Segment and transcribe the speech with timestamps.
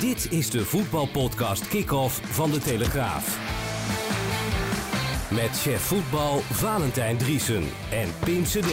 [0.00, 3.38] Dit is de voetbalpodcast Kick-Off van De Telegraaf.
[5.30, 8.72] Met chef voetbal Valentijn Driesen en Pim CD.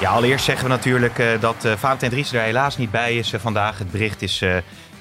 [0.00, 3.32] Ja, allereerst zeggen we natuurlijk uh, dat uh, Valentijn Driesen er helaas niet bij is
[3.32, 3.78] uh, vandaag.
[3.78, 4.44] Het bericht is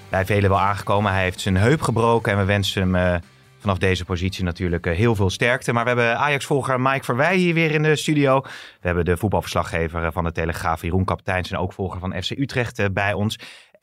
[0.09, 1.11] bij velen wel aangekomen.
[1.11, 3.21] Hij heeft zijn heup gebroken en we wensen hem
[3.59, 5.73] vanaf deze positie natuurlijk heel veel sterkte.
[5.73, 8.41] Maar we hebben Ajax-volger Mike Verwij hier weer in de studio.
[8.41, 8.49] We
[8.87, 13.13] hebben de voetbalverslaggever van de Telegraaf Jeroen Kapteins en ook volger van FC Utrecht bij
[13.13, 13.37] ons.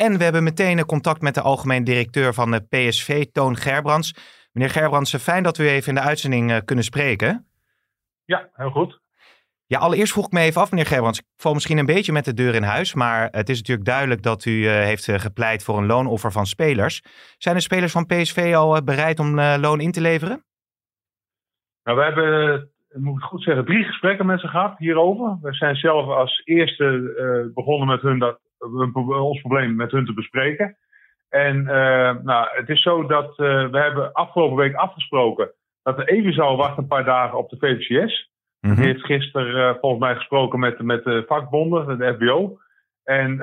[0.06, 4.14] En we hebben meteen contact met de algemeen directeur van de PSV, Toon Gerbrands.
[4.52, 7.46] Meneer Gerbrands, fijn dat we u even in de uitzending uh, kunnen spreken.
[8.24, 9.00] Ja, heel goed.
[9.66, 11.18] Ja, allereerst vroeg ik me even af, meneer Gerbrands.
[11.18, 14.22] Ik val misschien een beetje met de deur in huis, maar het is natuurlijk duidelijk
[14.22, 17.02] dat u uh, heeft uh, gepleit voor een loonoffer van spelers.
[17.38, 20.44] Zijn de spelers van PSV al bereid om loon in te leveren?
[21.84, 25.38] Nou, we hebben, moet ik goed zeggen, drie gesprekken met ze gehad hierover.
[25.42, 30.76] We zijn zelf als eerste begonnen met hun dat ons probleem met hun te bespreken.
[31.28, 35.50] En uh, nou, het is zo dat uh, we hebben afgelopen week afgesproken
[35.82, 38.30] dat er even zou wachten een paar dagen op de VVCS.
[38.60, 42.58] Mm Die heeft gisteren uh, volgens mij gesproken met, met de vakbonden, de FBO.
[43.04, 43.36] En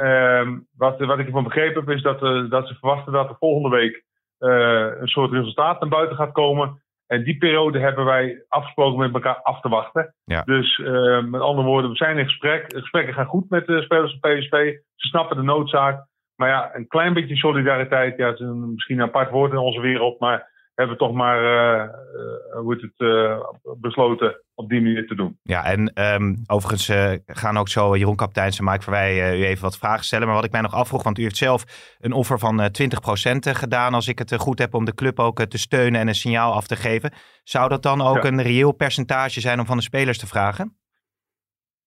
[0.77, 4.03] wat, wat ik ervan begrepen heb is dat, dat ze verwachten dat er volgende week
[4.99, 6.81] een soort resultaat naar buiten gaat komen.
[7.07, 10.13] En die periode hebben wij afgesproken met elkaar af te wachten.
[10.23, 10.41] Ja.
[10.41, 12.69] Dus uh, met andere woorden, we zijn in gesprek.
[12.69, 14.75] De gesprekken gaan goed met de spelers van PSV.
[14.95, 16.05] Ze snappen de noodzaak.
[16.35, 18.17] Maar ja, een klein beetje solidariteit.
[18.17, 20.19] Ja, het is een, misschien een apart woord in onze wereld.
[20.19, 21.89] Maar hebben we toch maar uh,
[22.61, 23.39] hoe het, uh,
[23.77, 25.39] besloten op die manier te doen.
[25.43, 26.91] Ja, en um, overigens
[27.25, 30.27] gaan ook zo Jeroen Kapteins en Mike Verwij u even wat vragen stellen.
[30.27, 31.63] Maar wat ik mij nog afvroeg, want u heeft zelf
[31.99, 32.63] een offer van 20%
[33.39, 36.53] gedaan, als ik het goed heb, om de club ook te steunen en een signaal
[36.53, 37.11] af te geven.
[37.43, 38.29] Zou dat dan ook ja.
[38.29, 40.77] een reëel percentage zijn om van de spelers te vragen?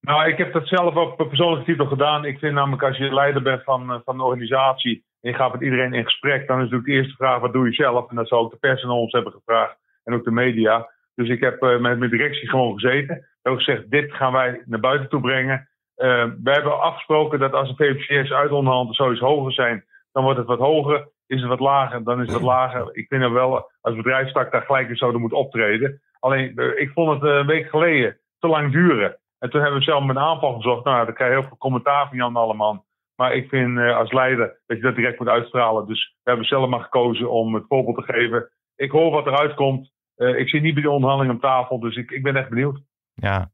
[0.01, 2.25] Nou, ik heb dat zelf op persoonlijke titel gedaan.
[2.25, 5.63] Ik vind namelijk als je leider bent van, van een organisatie en je gaat met
[5.63, 8.11] iedereen in gesprek, dan is natuurlijk de eerste vraag: wat doe je zelf?
[8.11, 10.91] En dat zou ook de pers aan ons hebben gevraagd en ook de media.
[11.15, 13.17] Dus ik heb uh, met mijn directie gewoon gezeten.
[13.17, 15.69] Ik heb gezegd: dit gaan wij naar buiten toe brengen.
[15.97, 20.23] Uh, we hebben afgesproken dat als de VPCS uit onderhand zo iets hoger zijn, dan
[20.23, 21.09] wordt het wat hoger.
[21.27, 22.89] Is het wat lager, dan is het wat lager.
[22.93, 26.01] Ik vind dat wel als bedrijfstak daar gelijk in zouden moeten optreden.
[26.19, 29.19] Alleen, uh, ik vond het een week geleden te lang duren.
[29.39, 30.85] En toen hebben we zelf met een aanval gezocht.
[30.85, 32.85] Nou, dan krijg je heel veel commentaar van Jan Alleman.
[33.17, 35.87] Maar ik vind als leider dat je dat direct moet uitstralen.
[35.87, 38.51] Dus we hebben zelf maar gekozen om het voorbeeld te geven.
[38.77, 39.91] Ik hoor wat eruit komt.
[40.21, 42.81] Uh, ik zit niet bij de onderhandeling op tafel, dus ik, ik ben echt benieuwd.
[43.15, 43.51] Ja.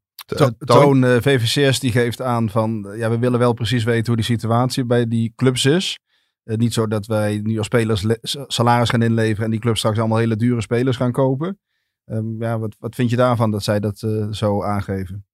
[0.57, 4.25] Toon uh, VVCS die geeft aan van ja, we willen wel precies weten hoe die
[4.25, 5.99] situatie bij die clubs is.
[6.43, 8.05] niet zo dat wij nu als spelers
[8.47, 11.59] salaris gaan inleveren en die clubs straks allemaal hele dure spelers gaan kopen.
[12.05, 13.97] Um, ja, wat, wat vind je daarvan dat zij dat
[14.31, 15.25] zo aangeven?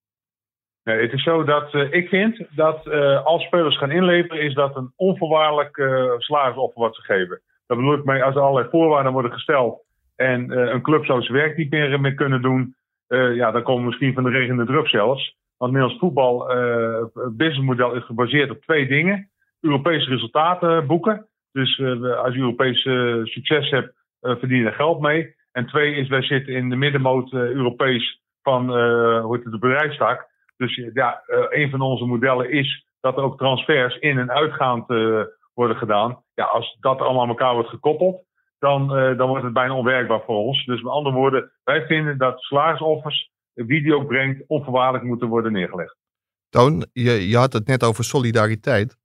[0.84, 4.54] Nee, het is zo dat uh, ik vind dat uh, als spelers gaan inleveren, is
[4.54, 7.42] dat een onvoorwaardelijk uh, salarisoffer wat ze geven.
[7.66, 9.83] Dat bedoel ik mee als er allerlei voorwaarden worden gesteld
[10.16, 12.76] en een club zou zijn werk niet meer, meer kunnen doen,
[13.08, 15.36] ja, dan komen we misschien van de regen in de drup zelfs.
[15.58, 16.48] Want Nederlands voetbal
[17.14, 19.30] businessmodel is gebaseerd op twee dingen.
[19.62, 21.28] Europese resultaten boeken.
[21.52, 21.80] Dus
[22.18, 22.82] als je Europees
[23.24, 25.36] succes hebt, verdien je er geld mee.
[25.52, 28.70] En twee is, wij zitten in de middenmoot Europees van
[29.22, 30.28] hoe het, de bedrijfstak.
[30.58, 34.88] Dus ja, een van onze modellen is dat er ook transfers in en uitgaand
[35.54, 36.24] worden gedaan.
[36.34, 38.24] Ja, als dat allemaal aan elkaar wordt gekoppeld,
[38.64, 40.66] dan, uh, dan wordt het bijna onwerkbaar voor ons.
[40.66, 45.52] Dus met andere woorden, wij vinden dat salarisoffers, wie die ook brengt, onvoorwaardelijk moeten worden
[45.52, 45.98] neergelegd.
[46.50, 48.98] Toon, je, je had het net over solidariteit.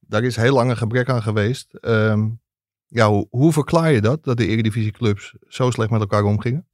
[0.00, 1.78] Daar is heel lang een gebrek aan geweest.
[1.80, 2.40] Um,
[2.86, 6.66] ja, hoe, hoe verklaar je dat, dat de Eredivisieclubs zo slecht met elkaar omgingen?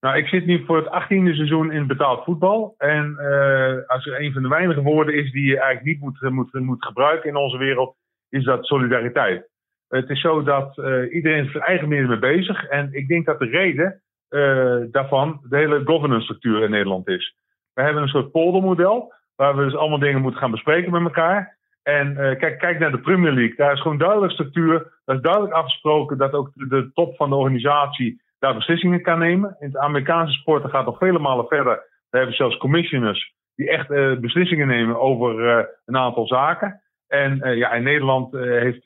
[0.00, 2.74] Nou, ik zit nu voor het achttiende seizoen in betaald voetbal.
[2.78, 6.30] En uh, als er een van de weinige woorden is die je eigenlijk niet moet,
[6.30, 7.96] moet, moet gebruiken in onze wereld,
[8.28, 9.52] is dat solidariteit.
[9.96, 12.66] Het is zo dat uh, iedereen zijn eigen manier mee bezig.
[12.68, 17.36] En ik denk dat de reden uh, daarvan de hele governance structuur in Nederland is.
[17.72, 21.58] We hebben een soort poldermodel, waar we dus allemaal dingen moeten gaan bespreken met elkaar.
[21.82, 23.56] En kijk, kijk naar de Premier League.
[23.56, 25.00] Daar is gewoon duidelijk structuur.
[25.04, 29.56] Daar is duidelijk afgesproken dat ook de top van de organisatie daar beslissingen kan nemen.
[29.60, 31.74] In het Amerikaanse sport gaat nog vele malen verder.
[31.74, 33.88] Daar hebben zelfs commissioners die echt
[34.20, 36.82] beslissingen nemen over een aantal zaken.
[37.14, 38.84] En ja, in Nederland heeft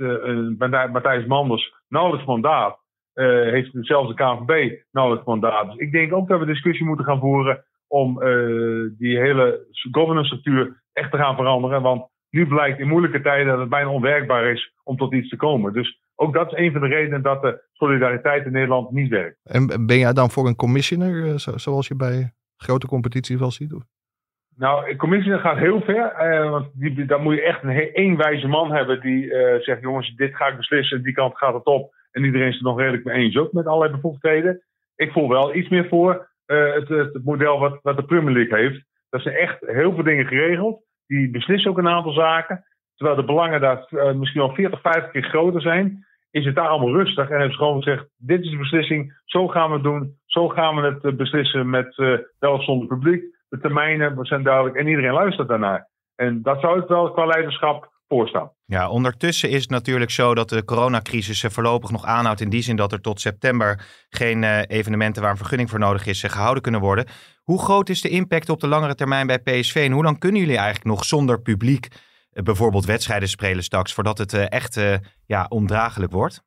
[0.93, 2.79] Matthijs Manders nauwelijks mandaat.
[3.15, 5.67] heeft zelfs de KNVB nauwelijks mandaat.
[5.67, 8.19] Dus ik denk ook dat we discussie moeten gaan voeren om
[8.99, 11.83] die hele governance structuur echt te gaan veranderen.
[11.83, 15.37] Want nu blijkt in moeilijke tijden dat het bijna onwerkbaar is om tot iets te
[15.37, 15.73] komen.
[15.73, 19.39] Dus ook dat is een van de redenen dat de solidariteit in Nederland niet werkt.
[19.43, 23.75] En ben jij dan voor een commissioner, eh, zoals je bij grote competitie wel ziet?
[24.59, 26.05] Nou, een commissioner gaat heel ver.
[26.13, 29.81] Eh, want die, dan moet je echt een één wijze man hebben die eh, zegt:
[29.81, 31.95] jongens, dit ga ik beslissen, die kant gaat het op.
[32.11, 34.63] En iedereen is het nog redelijk mee eens ook met allerlei bevoegdheden.
[34.97, 38.85] Ik voel wel iets meer voor het, het, model wat, wat de Premier League heeft.
[39.11, 40.83] Dat zijn echt heel veel dingen geregeld.
[41.07, 42.65] Die beslissen ook een aantal zaken.
[42.95, 46.95] Terwijl de belangen daar misschien wel 40, 50 keer groter zijn is het daar allemaal
[46.95, 47.25] rustig.
[47.25, 50.17] En hebben ze gewoon gezegd: dit is de beslissing, zo gaan we het doen.
[50.27, 51.95] Zo gaan we het eh, beslissen met
[52.39, 53.37] wel zonder publiek.
[53.49, 55.89] De termijnen zijn duidelijk en iedereen luistert daarnaar.
[56.15, 58.51] En dat zou ik wel qua leiderschap voorstaan.
[58.65, 62.41] Ja, ondertussen is het natuurlijk zo dat de coronacrisis voorlopig nog aanhoudt.
[62.41, 66.07] In die zin dat er tot september geen uh, evenementen waar een vergunning voor nodig
[66.07, 67.07] is gehouden kunnen worden.
[67.43, 69.75] Hoe groot is de impact op de langere termijn bij PSV?
[69.75, 71.89] En hoe lang kunnen jullie eigenlijk nog zonder publiek
[72.39, 74.95] eh, bijvoorbeeld wedstrijden spelen straks, voordat het eh, echt eh,
[75.27, 76.43] ja, ondraaglijk wordt?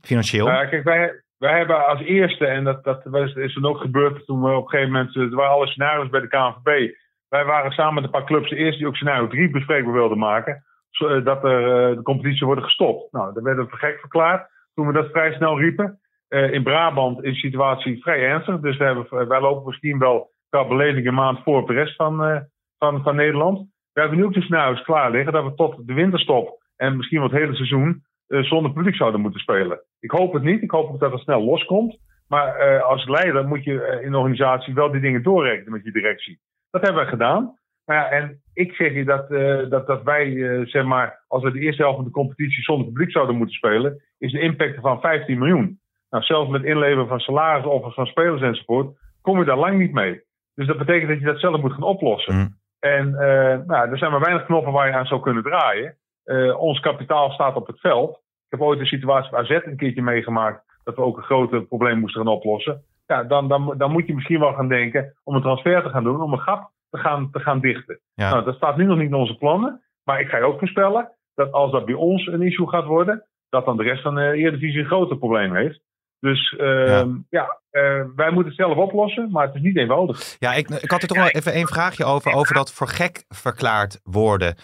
[0.00, 0.48] Financieel?
[0.48, 4.42] Uh, kijk, wij, wij hebben als eerste, en dat, dat is dan ook gebeurd toen
[4.42, 6.94] we op een gegeven moment, er waren alle scenario's bij de KNVB.
[7.28, 10.18] Wij waren samen met een paar clubs de eerste die ook scenario 3 bespreekbaar wilden
[10.18, 10.64] maken.
[10.90, 13.12] Zodat er, de competitie worden gestopt.
[13.12, 16.00] Nou, daar werden we gek verklaard toen we dat vrij snel riepen.
[16.28, 18.60] in Brabant is de situatie vrij ernstig.
[18.60, 22.46] Dus we hebben, wij lopen misschien wel qua beleving een maand voor de rest van,
[22.78, 23.58] van, van Nederland.
[23.92, 27.18] We hebben nu ook de scenario's klaar liggen dat we tot de winterstop en misschien
[27.18, 28.02] wel het hele seizoen
[28.40, 29.80] zonder publiek zouden moeten spelen.
[30.00, 30.62] Ik hoop het niet.
[30.62, 31.98] Ik hoop ook dat het snel loskomt.
[32.28, 35.84] Maar uh, als leider moet je uh, in de organisatie wel die dingen doorrekenen met
[35.84, 36.40] je directie.
[36.70, 37.58] Dat hebben we gedaan.
[37.84, 39.28] Maar ja, en ik zeg je dat,
[39.70, 40.34] dat, dat wij,
[40.66, 44.02] zeg maar, als we de eerste helft van de competitie zonder publiek zouden moeten spelen,
[44.18, 45.80] is de impact van 15 miljoen.
[46.10, 50.22] Nou, zelfs met inleveren van salarisoffers van spelers enzovoort, kom je daar lang niet mee.
[50.54, 52.34] Dus dat betekent dat je dat zelf moet gaan oplossen.
[52.34, 52.56] Mm.
[52.78, 55.96] En uh, nou, er zijn maar weinig knoppen waar je aan zou kunnen draaien.
[56.24, 58.10] Uh, ons kapitaal staat op het veld.
[58.16, 61.68] Ik heb ooit een situatie bij AZ een keertje meegemaakt dat we ook een groot
[61.68, 62.84] probleem moesten gaan oplossen.
[63.06, 66.04] Ja, dan, dan, dan moet je misschien wel gaan denken om een transfer te gaan
[66.04, 68.00] doen, om een gat te gaan, te gaan dichten.
[68.14, 68.30] Ja.
[68.30, 69.82] Nou, dat staat nu nog niet in onze plannen.
[70.04, 73.24] Maar ik ga je ook voorspellen dat als dat bij ons een issue gaat worden,
[73.48, 75.80] dat dan de rest van de Eredivisie een groter probleem heeft.
[76.20, 80.36] Dus uh, ja, ja uh, wij moeten het zelf oplossen, maar het is niet eenvoudig.
[80.38, 83.24] Ja, ik, ik had er toch wel even één vraagje over, over dat voor gek
[83.28, 84.54] verklaard worden.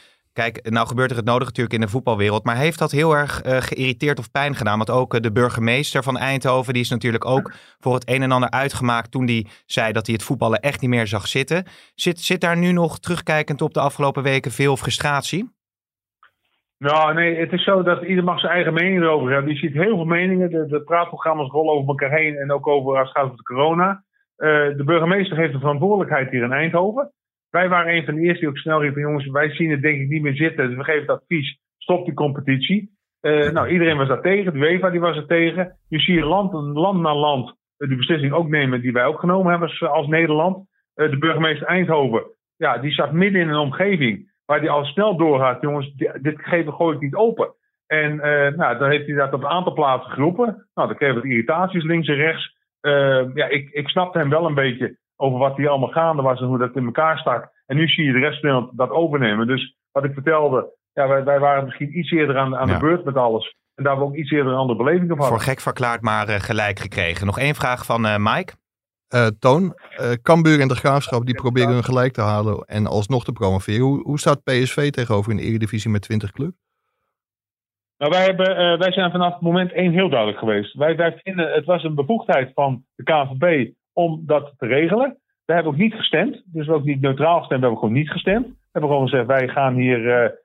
[0.43, 3.45] Kijk, nou gebeurt er het nodig natuurlijk in de voetbalwereld, maar heeft dat heel erg
[3.45, 4.77] uh, geïrriteerd of pijn gedaan?
[4.77, 8.51] Want ook de burgemeester van Eindhoven, die is natuurlijk ook voor het een en ander
[8.51, 11.65] uitgemaakt toen hij zei dat hij het voetballen echt niet meer zag zitten.
[11.95, 15.51] Zit, zit daar nu nog terugkijkend op de afgelopen weken veel frustratie?
[16.79, 19.53] Nou, nee, het is zo dat ieder mag zijn eigen mening erover hebben.
[19.53, 20.51] Je ziet heel veel meningen.
[20.51, 23.43] De, de praatprogramma's rollen over elkaar heen en ook over als het gaat over de
[23.43, 24.05] corona.
[24.37, 27.13] Uh, de burgemeester heeft de verantwoordelijkheid hier in Eindhoven.
[27.51, 30.01] Wij waren een van de eerste die ook snel riepen: jongens, wij zien het denk
[30.01, 30.69] ik niet meer zitten.
[30.69, 32.97] Dus we geven het advies: stop die competitie.
[33.23, 34.53] Uh, nou, iedereen was daar tegen.
[34.53, 35.77] De UEFA die was er tegen.
[35.89, 39.51] Nu zie je land, land na land die beslissing ook nemen die wij ook genomen
[39.51, 40.57] hebben als Nederland.
[40.95, 42.23] Uh, de burgemeester Eindhoven,
[42.57, 46.73] ja, die zat midden in een omgeving waar hij al snel doorgaat, jongens, dit geven
[46.73, 47.55] gooi ik niet open.
[47.87, 50.69] En uh, nou, dan heeft hij dat op een aantal plaatsen geroepen.
[50.75, 52.57] Nou, dan kreeg we irritaties links en rechts.
[53.35, 56.47] Ja, ik, ik snapte hem wel een beetje over wat hier allemaal gaande was en
[56.47, 57.51] hoe dat in elkaar stak.
[57.67, 59.47] En nu zie je de rest van dat overnemen.
[59.47, 63.05] Dus wat ik vertelde, ja, wij, wij waren misschien iets eerder aan, aan de beurt
[63.05, 63.57] met alles.
[63.75, 65.37] En daar hebben we ook iets eerder een andere beleving op hadden.
[65.37, 67.27] Voor gek verklaard, maar uh, gelijk gekregen.
[67.27, 68.53] Nog één vraag van Mike.
[69.15, 73.25] Uh, Toon, uh, Cambuur en de Graafschap die proberen hun gelijk te halen en alsnog
[73.25, 73.81] te promoveren.
[73.81, 76.53] Hoe, hoe staat PSV tegenover in de Eredivisie met 20 club?
[77.99, 80.75] Nou, wij, hebben, uh, wij zijn vanaf moment één heel duidelijk geweest.
[80.75, 85.19] Wij, wij vinden het was een bevoegdheid van de KNVB om dat te regelen.
[85.45, 87.99] We hebben ook niet gestemd, dus we hebben ook niet neutraal gestemd, we hebben gewoon
[87.99, 88.47] niet gestemd.
[88.47, 90.37] We hebben gewoon gezegd, wij gaan hier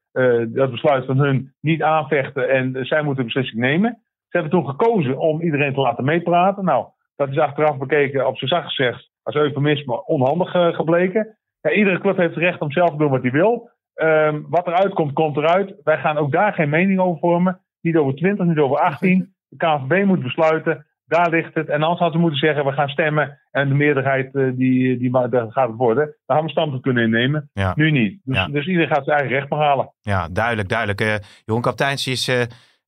[0.47, 4.03] dat besluit van hun niet aanvechten en zij moeten een beslissing nemen.
[4.33, 6.65] Ze hebben toen gekozen om iedereen te laten meepraten.
[6.65, 11.37] Nou, dat is achteraf bekeken, op zijn zacht gezegd, als eufemisme onhandig uh, gebleken.
[11.61, 13.69] Ja, iedere club heeft het recht om zelf te doen wat hij wil.
[13.95, 15.75] Um, wat eruit komt, komt eruit.
[15.83, 17.61] Wij gaan ook daar geen mening over vormen.
[17.81, 19.33] Niet over 20, niet over 18.
[19.47, 20.85] De KNVB moet besluiten.
[21.05, 21.67] Daar ligt het.
[21.67, 23.39] En anders hadden ze moeten zeggen, we gaan stemmen.
[23.51, 26.05] En de meerderheid, uh, die, die, daar gaat het worden.
[26.05, 27.49] Daar hebben we standpunt kunnen innemen.
[27.53, 27.73] Ja.
[27.75, 28.19] Nu niet.
[28.23, 28.47] Dus, ja.
[28.47, 29.93] dus, iedereen gaat zijn eigen recht behalen.
[30.01, 31.01] Ja, duidelijk, duidelijk.
[31.01, 31.13] Uh,
[31.45, 32.25] Jeroen Kapteins is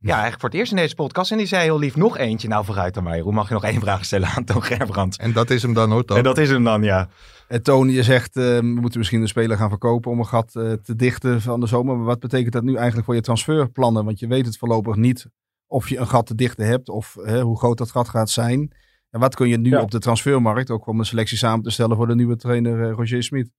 [0.05, 1.31] ja, eigenlijk voor het eerst in deze podcast.
[1.31, 2.47] En die zei heel lief nog eentje.
[2.47, 3.19] Nou, vooruit dan maar.
[3.19, 5.19] Hoe mag je nog één vraag stellen aan Toon Gerbrandt?
[5.19, 7.07] En dat is hem dan hoor, En dat is hem dan, ja.
[7.47, 10.55] En Tony, je zegt, uh, we moeten misschien een speler gaan verkopen om een gat
[10.57, 11.95] uh, te dichten van de zomer.
[11.95, 14.05] Maar wat betekent dat nu eigenlijk voor je transferplannen?
[14.05, 15.27] Want je weet het voorlopig niet
[15.77, 18.59] of je een gat te dichten hebt of uh, hoe groot dat gat gaat zijn.
[19.11, 19.81] En wat kun je nu ja.
[19.81, 23.23] op de transfermarkt, ook om een selectie samen te stellen voor de nieuwe trainer Roger
[23.23, 23.49] Smit?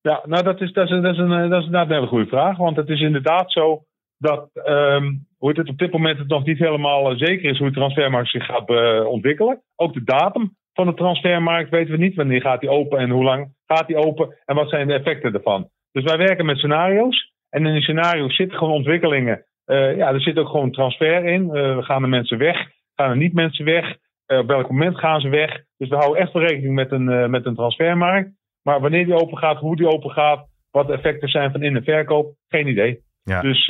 [0.00, 2.26] Ja, nou dat is, dat, is, dat, is een, dat is inderdaad een hele goede
[2.26, 2.56] vraag.
[2.56, 3.84] Want het is inderdaad zo
[4.18, 7.74] dat um, hoe het op dit moment het nog niet helemaal zeker is hoe de
[7.74, 9.62] transfermarkt zich gaat uh, ontwikkelen.
[9.76, 12.14] Ook de datum van de transfermarkt weten we niet.
[12.14, 15.34] Wanneer gaat die open en hoe lang gaat die open en wat zijn de effecten
[15.34, 15.68] ervan.
[15.92, 17.32] Dus wij werken met scenario's.
[17.48, 19.44] En in die scenario's zitten gewoon ontwikkelingen.
[19.66, 21.50] Uh, ja, er zit ook gewoon transfer in.
[21.52, 22.70] Uh, gaan er mensen weg?
[22.94, 23.96] Gaan er niet mensen weg?
[24.26, 25.62] op welk moment gaan ze weg?
[25.76, 28.30] Dus we houden echt wel rekening met een, met een transfermarkt.
[28.62, 31.76] Maar wanneer die open gaat, hoe die open gaat, wat de effecten zijn van in-
[31.76, 33.00] en verkoop, geen idee.
[33.22, 33.40] Ja.
[33.40, 33.66] Dus,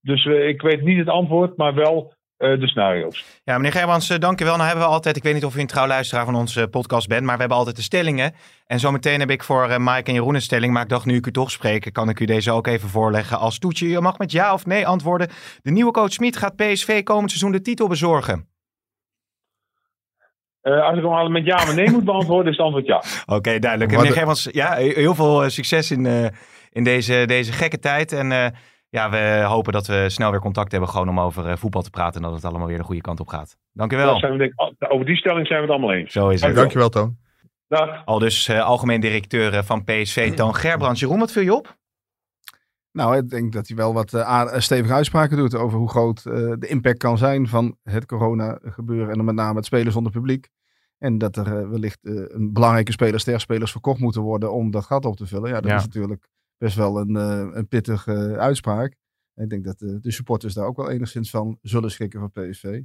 [0.00, 3.24] dus ik weet niet het antwoord, maar wel de scenario's.
[3.44, 4.54] Ja, meneer Gerbrands, dankjewel.
[4.54, 7.08] Nou hebben we altijd, ik weet niet of u een trouw luisteraar van onze podcast
[7.08, 8.34] bent, maar we hebben altijd de stellingen.
[8.66, 11.26] En zometeen heb ik voor Mike en Jeroen een stelling, maar ik dacht nu ik
[11.26, 13.88] u toch spreek, kan ik u deze ook even voorleggen als toetje.
[13.88, 15.28] Je mag met ja of nee antwoorden.
[15.62, 18.48] De nieuwe coach Smit gaat PSV komend seizoen de titel bezorgen.
[20.62, 22.96] Uh, als ik hem met ja of nee moet beantwoorden, is het antwoord ja.
[23.26, 23.90] Oké, okay, duidelijk.
[23.90, 26.26] Meneer Gerbrands, ja, heel veel succes in, uh,
[26.70, 28.12] in deze, deze gekke tijd.
[28.12, 28.46] En uh,
[28.90, 31.90] ja, we hopen dat we snel weer contact hebben gewoon om over uh, voetbal te
[31.90, 32.20] praten.
[32.20, 33.56] En dat het allemaal weer de goede kant op gaat.
[33.72, 34.22] Dank u wel.
[34.78, 36.12] Over die stelling zijn we het allemaal eens.
[36.12, 36.54] Zo is het.
[36.54, 37.16] Dankjewel, Toon.
[37.68, 38.04] Dag.
[38.04, 41.00] Al dus uh, algemeen directeur van PSV, Toon Gerbrands.
[41.00, 41.76] Jeroen, wat viel je op?
[42.92, 46.32] Nou, ik denk dat hij wel wat uh, stevige uitspraken doet over hoe groot uh,
[46.58, 49.10] de impact kan zijn van het corona gebeuren.
[49.10, 50.48] En dan met name het spelen zonder publiek.
[50.98, 55.04] En dat er uh, wellicht een belangrijke speler, sterspelers verkocht moeten worden om dat gat
[55.04, 55.48] op te vullen.
[55.48, 55.76] Ja, dat ja.
[55.76, 56.28] is natuurlijk
[56.58, 58.96] best wel een, uh, een pittige uitspraak.
[59.34, 62.30] En ik denk dat de, de, supporters daar ook wel enigszins van zullen schrikken van
[62.30, 62.80] PSV.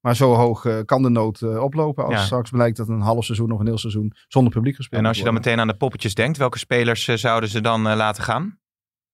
[0.00, 2.24] Maar zo hoog uh, kan de nood uh, oplopen als ja.
[2.24, 5.18] straks blijkt dat een half seizoen of een heel seizoen zonder publiek gespeeld En als
[5.18, 8.58] je dan meteen aan de poppetjes denkt, welke spelers zouden ze dan laten gaan?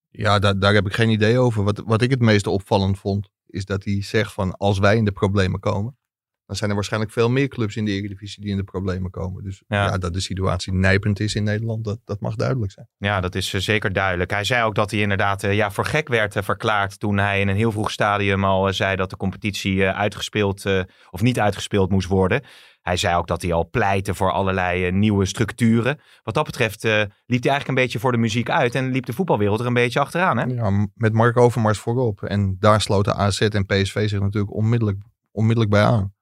[0.08, 1.64] Ja, daar, daar heb ik geen idee over.
[1.64, 5.04] Wat, wat ik het meest opvallend vond, is dat hij zegt van als wij in
[5.04, 5.96] de problemen komen,
[6.46, 9.42] dan zijn er waarschijnlijk veel meer clubs in de Eredivisie die in de problemen komen.
[9.44, 9.84] Dus ja.
[9.84, 12.88] ja, dat de situatie nijpend is in Nederland, dat, dat mag duidelijk zijn.
[12.98, 14.30] Ja, dat is uh, zeker duidelijk.
[14.30, 17.40] Hij zei ook dat hij inderdaad uh, ja, voor gek werd uh, verklaard toen hij
[17.40, 20.64] in een heel vroeg stadium al zei dat de competitie uitgespeeld
[21.10, 22.42] of niet uitgespeeld moest worden.
[22.82, 26.00] Hij zei ook dat hij al pleitte voor allerlei nieuwe structuren.
[26.22, 29.12] Wat dat betreft liep hij eigenlijk een beetje voor de muziek uit en liep de
[29.12, 30.38] voetbalwereld er een beetje achteraan.
[30.38, 30.44] Hè?
[30.44, 32.22] Ja, met Mark Overmars voorop.
[32.22, 34.98] En daar sloten AZ en PSV zich natuurlijk onmiddellijk,
[35.30, 36.12] onmiddellijk bij aan.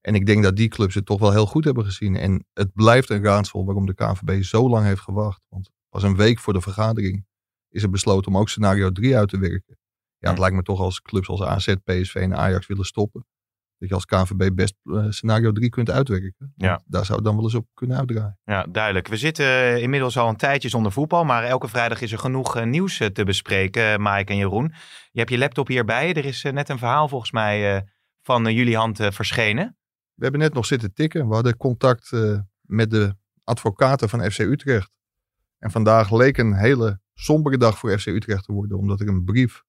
[0.00, 2.16] En ik denk dat die clubs het toch wel heel goed hebben gezien.
[2.16, 5.40] En het blijft een raadsel waarom de KNVB zo lang heeft gewacht.
[5.48, 7.26] Want pas een week voor de vergadering
[7.68, 9.78] is er besloten om ook scenario 3 uit te werken.
[10.18, 13.26] Ja, het lijkt me toch als clubs als AZ, PSV en Ajax willen stoppen.
[13.78, 16.52] Dat je als KNVB best uh, scenario 3 kunt uitwerken.
[16.56, 16.82] Ja.
[16.86, 18.38] Daar zou het dan wel eens op kunnen uitdraaien.
[18.44, 19.08] Ja, duidelijk.
[19.08, 21.24] We zitten inmiddels al een tijdje zonder voetbal.
[21.24, 24.74] Maar elke vrijdag is er genoeg uh, nieuws te bespreken, Mike en Jeroen.
[25.10, 26.14] Je hebt je laptop hierbij.
[26.14, 27.86] Er is net een verhaal volgens mij
[28.22, 29.79] van jullie hand verschenen.
[30.20, 31.28] We hebben net nog zitten tikken.
[31.28, 34.90] We hadden contact uh, met de advocaten van FC Utrecht.
[35.58, 38.78] En vandaag leek een hele sombere dag voor FC Utrecht te worden.
[38.78, 39.62] Omdat er een brief,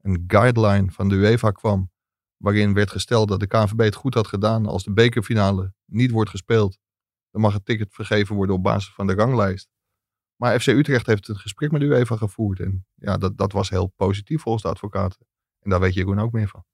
[0.00, 1.90] een guideline van de UEFA kwam.
[2.36, 4.66] Waarin werd gesteld dat de KNVB het goed had gedaan.
[4.66, 6.78] Als de bekerfinale niet wordt gespeeld.
[7.30, 9.68] Dan mag het ticket vergeven worden op basis van de ranglijst.
[10.36, 12.60] Maar FC Utrecht heeft een gesprek met de UEFA gevoerd.
[12.60, 15.26] En ja, dat, dat was heel positief volgens de advocaten.
[15.60, 16.64] En daar weet Jeroen ook meer van.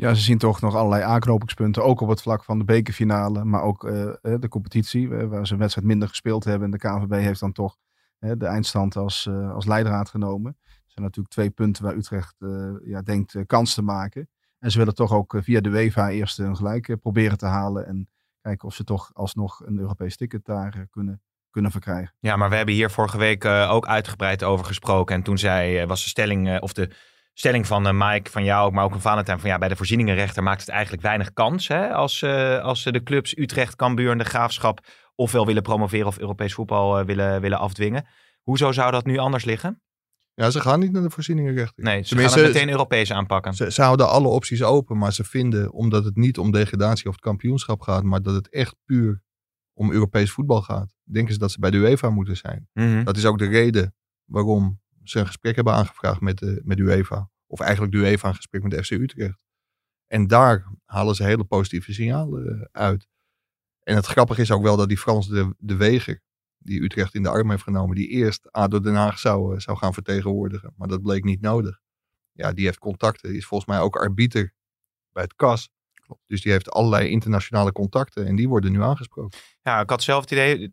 [0.00, 1.84] Ja, ze zien toch nog allerlei aanknopingspunten.
[1.84, 5.58] Ook op het vlak van de bekerfinale, maar ook uh, de competitie, waar ze een
[5.58, 6.64] wedstrijd minder gespeeld hebben.
[6.64, 7.76] En de KNVB heeft dan toch
[8.18, 10.56] de eindstand als, als leidraad genomen.
[10.62, 12.34] Er zijn natuurlijk twee punten waar Utrecht
[12.84, 14.28] ja, denkt kans te maken.
[14.58, 17.86] En ze willen toch ook via de UEFA eerst een gelijk proberen te halen.
[17.86, 18.08] En
[18.40, 22.14] kijken of ze toch alsnog een Europees ticket daar kunnen kunnen verkrijgen.
[22.20, 25.16] Ja, maar we hebben hier vorige week ook uitgebreid over gesproken.
[25.16, 26.90] En toen zei, was de stelling, of de
[27.38, 30.42] stelling van uh, Mike, van jou, maar ook van Valentijn, van ja, bij de voorzieningenrechter
[30.42, 34.24] maakt het eigenlijk weinig kans hè, als, uh, als de clubs Utrecht, Cambuur en de
[34.24, 38.06] Graafschap ofwel willen promoveren of Europees voetbal uh, willen, willen afdwingen.
[38.42, 39.82] Hoezo zou dat nu anders liggen?
[40.34, 41.84] Ja, ze gaan niet naar de voorzieningenrechter.
[41.84, 43.54] Nee, ze Tenminste, gaan het meteen Europees aanpakken.
[43.54, 47.12] Ze, ze houden alle opties open, maar ze vinden, omdat het niet om degradatie of
[47.12, 49.22] het kampioenschap gaat, maar dat het echt puur
[49.72, 52.68] om Europees voetbal gaat, denken ze dat ze bij de UEFA moeten zijn.
[52.72, 53.04] Mm -hmm.
[53.04, 54.80] Dat is ook de reden waarom
[55.10, 57.30] ze een gesprek hebben aangevraagd met de, met UEFA.
[57.46, 59.38] Of eigenlijk de UEFA een gesprek met FC Utrecht.
[60.06, 63.08] En daar halen ze hele positieve signalen uit.
[63.82, 66.20] En het grappige is ook wel dat die Frans de, de Weger,
[66.58, 69.94] die Utrecht in de arm heeft genomen, die eerst ADO Den Haag zou, zou gaan
[69.94, 70.72] vertegenwoordigen.
[70.76, 71.80] Maar dat bleek niet nodig.
[72.32, 73.28] Ja, die heeft contacten.
[73.28, 74.54] Die is volgens mij ook arbiter
[75.12, 75.70] bij het KAS.
[76.26, 79.38] Dus die heeft allerlei internationale contacten en die worden nu aangesproken.
[79.62, 80.70] Ja, ik had zelf het idee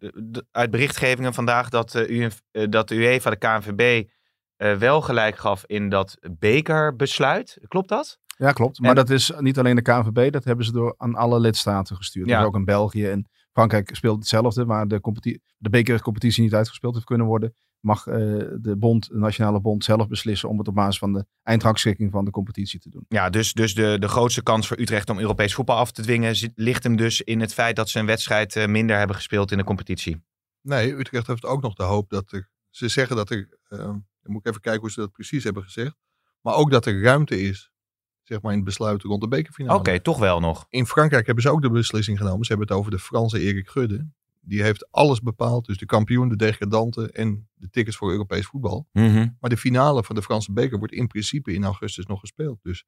[0.52, 4.12] uit berichtgevingen vandaag dat, eh, UF eh, dat de UEFA, de KNVB, eh,
[4.58, 7.58] wel gelijk gaf in dat bekerbesluit.
[7.68, 8.20] Klopt dat?
[8.38, 8.80] Ja, klopt.
[8.80, 11.96] Maar En- dat is niet alleen de KNVB, dat hebben ze door aan alle lidstaten
[11.96, 12.28] gestuurd.
[12.30, 12.38] Ja.
[12.38, 16.94] Dus ook in België en Frankrijk speelt hetzelfde, waar de, competi- de bekercompetitie niet uitgespeeld
[16.94, 17.54] heeft kunnen worden.
[17.80, 18.16] Mag eh,
[18.60, 22.26] de bond, de nationale bond zelf beslissen om het op basis van de eindrangschikking van
[22.26, 23.06] de competitie te doen.
[23.08, 26.36] Ja, dus, dus de, de grootste kans voor Utrecht om Europees voetbal af te dwingen
[26.36, 29.52] zit- ligt hem dus in het feit dat ze een wedstrijd eh, minder hebben gespeeld
[29.52, 30.24] in de competitie.
[30.62, 32.50] Nee, Utrecht heeft ook nog de hoop dat er.
[32.70, 33.58] Ze zeggen dat er.
[33.68, 33.90] eh,
[34.26, 35.96] dan moet ik even kijken hoe ze dat precies hebben gezegd.
[36.42, 37.72] Maar ook dat er ruimte is.
[38.22, 39.80] Zeg maar in het besluit rond de bekerfinale.
[39.80, 40.66] Oké, toch wel nog.
[40.70, 42.46] In Frankrijk hebben ze ook de beslissing genomen.
[42.46, 44.08] Ze hebben het over de Franse Erik Gudde.
[44.40, 45.66] Die heeft alles bepaald.
[45.66, 48.88] Dus de kampioen, de degradanten en de tickets voor Europees voetbal.
[49.40, 52.60] Maar de finale van de Franse beker wordt in principe in augustus nog gespeeld.
[52.64, 52.86] Dus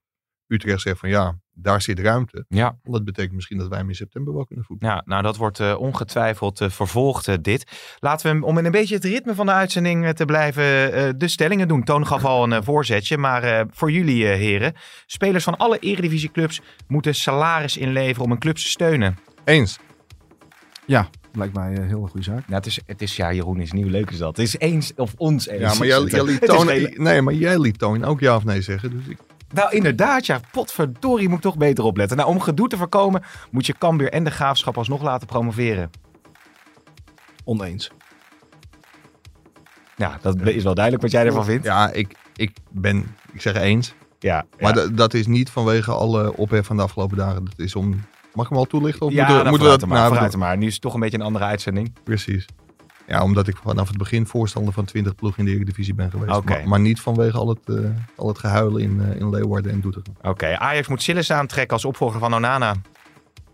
[0.47, 2.45] Utrecht zegt van ja, daar zit ruimte.
[2.47, 2.63] Ja.
[2.63, 4.95] Want dat betekent misschien dat wij hem in september wel kunnen voetballen.
[4.95, 7.95] Ja, nou dat wordt eh, ongetwijfeld eh, vervolgd eh, dit.
[7.99, 11.27] Laten we om in een beetje het ritme van de uitzending te blijven eh, de
[11.27, 11.83] stellingen doen.
[11.83, 14.73] Toon gaf al een voorzetje, maar eh, voor jullie eh, heren.
[15.05, 19.17] Spelers van alle eredivisieclubs moeten salaris inleveren om een club te steunen.
[19.45, 19.79] Eens.
[20.85, 22.47] Ja, lijkt mij een heel goede zaak.
[22.47, 24.37] Nou, het is, het is ja, Jeroen is nieuw leuk is dat.
[24.37, 25.61] Het is eens of ons eens.
[25.61, 26.67] Ja, maar jij, jij liet Toon,
[27.03, 28.91] nee, maar jij liet Toon ook ja of nee zeggen.
[28.91, 29.17] Dus ik,
[29.53, 30.39] Nou, inderdaad, ja.
[30.51, 32.17] Potverdorie, moet ik toch beter opletten.
[32.17, 35.89] Nou, om gedoe te voorkomen, moet je Cambuur en de Graafschap alsnog laten promoveren.
[37.43, 37.91] Oneens.
[39.95, 41.65] Ja, dat is wel duidelijk wat jij ervan vindt.
[41.65, 43.93] ja, ik, ik ben, ik zeg eens.
[44.19, 44.87] Ja, Maar ja.
[44.87, 47.45] dat is niet vanwege alle ophef van de afgelopen dagen.
[47.45, 47.89] Dat is om,
[48.33, 49.05] mag ik hem al toelichten?
[49.05, 50.57] Of ja, moeten, we- nou, moeten we dat, maar, nou, maar.
[50.57, 51.93] Nu is het toch een beetje een andere uitzending.
[52.03, 52.45] Precies.
[53.07, 56.43] Ja, omdat ik vanaf het begin voorstander van 20 ploegen in de Eredivisie ben geweest.
[56.43, 59.81] Maar, maar niet vanwege al het, eh, al het gehuil in, eh, in Leeuwarden en
[59.81, 60.15] Doetinchem.
[60.21, 62.75] Oké, Ajax moet Sillis aantrekken als opvolger van Onana.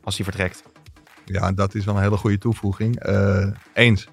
[0.03, 0.63] Als hij vertrekt.
[1.25, 2.99] Ja, dat is wel een hele goede toevoeging.
[2.99, 4.07] Eh, eens.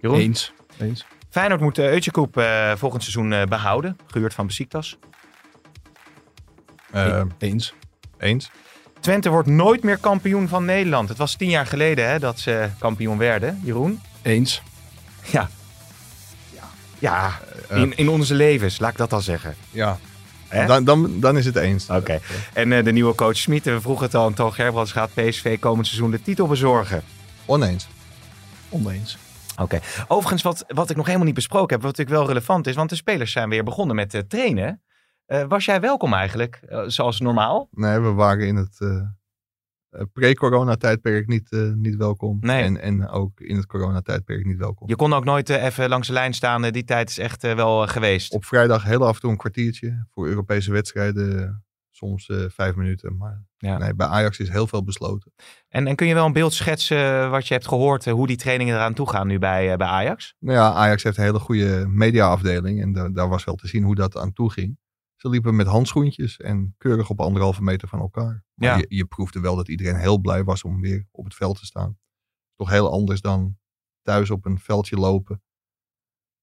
[0.00, 0.18] Jeroen?
[0.18, 0.52] Eens.
[0.78, 1.06] Eens.
[1.30, 3.96] Feyenoord moet uh, Eutjekoep eh, volgend seizoen eh, behouden.
[4.06, 4.98] Gehuurd van Besiktas.
[6.90, 7.74] Eh, Eens.
[8.18, 8.50] eens.
[9.00, 11.08] Twente wordt nooit meer kampioen van Nederland.
[11.08, 13.60] Het was tien jaar geleden hè, dat ze kampioen werden.
[13.64, 14.00] Jeroen?
[14.22, 14.62] Eens.
[15.24, 15.48] Ja.
[16.98, 19.54] Ja, Eh, in, in onze levens, laat ik dat al zeggen.
[19.70, 19.98] ja.
[20.48, 20.66] Hè?
[20.66, 21.88] Dan, dan, dan is het eens.
[21.90, 22.20] Oké.
[22.52, 25.58] En eh, de nieuwe coach Smit, we vroegen het al aan Toon Gerbrands, gaat PSV
[25.58, 27.02] komend seizoen de titel bezorgen.
[27.46, 27.88] Oneens.
[28.68, 29.18] Oneens.
[29.56, 29.80] Oké.
[30.08, 32.90] Overigens, wat, wat ik nog helemaal niet besproken heb, wat natuurlijk wel relevant is, want
[32.90, 34.82] de spelers zijn weer begonnen met eh, trainen.
[35.26, 37.68] Eh, was jij welkom eigenlijk, zoals normaal?
[37.70, 38.78] Nee, we waren in het
[40.12, 42.38] pre-corona-tijdperk niet, eh, niet welkom.
[42.40, 42.62] Nee.
[42.62, 44.88] En, en ook in het corona-tijdperk niet welkom.
[44.88, 47.44] Je kon ook nooit eh, even langs de lijn staan, eh, die tijd is echt
[47.44, 48.32] eh, wel eh, geweest.
[48.32, 50.06] Op vrijdag heel af en toe een kwartiertje.
[50.10, 51.50] Voor Europese wedstrijden eh,
[51.90, 53.16] soms eh, vijf minuten.
[53.16, 53.78] Maar Ja.
[53.78, 55.32] nee, bij Ajax is heel veel besloten.
[55.68, 58.26] En, en kun je wel een beeld schetsen eh, wat je hebt gehoord, eh, hoe
[58.26, 60.34] die trainingen eraan toe gaan nu bij, eh, bij Ajax?
[60.38, 62.82] Nou ja, Ajax heeft een hele goede mediaafdeling.
[62.82, 64.78] En da- daar was wel te zien hoe dat aan toe ging.
[65.20, 68.44] Ze liepen met handschoentjes en keurig op anderhalve meter van elkaar.
[68.54, 68.76] Maar Ja.
[68.76, 71.64] je, je proefde wel dat iedereen heel blij was om weer op het veld te
[71.64, 71.98] staan.
[72.56, 73.58] Toch heel anders dan
[74.02, 75.42] thuis op een veldje lopen.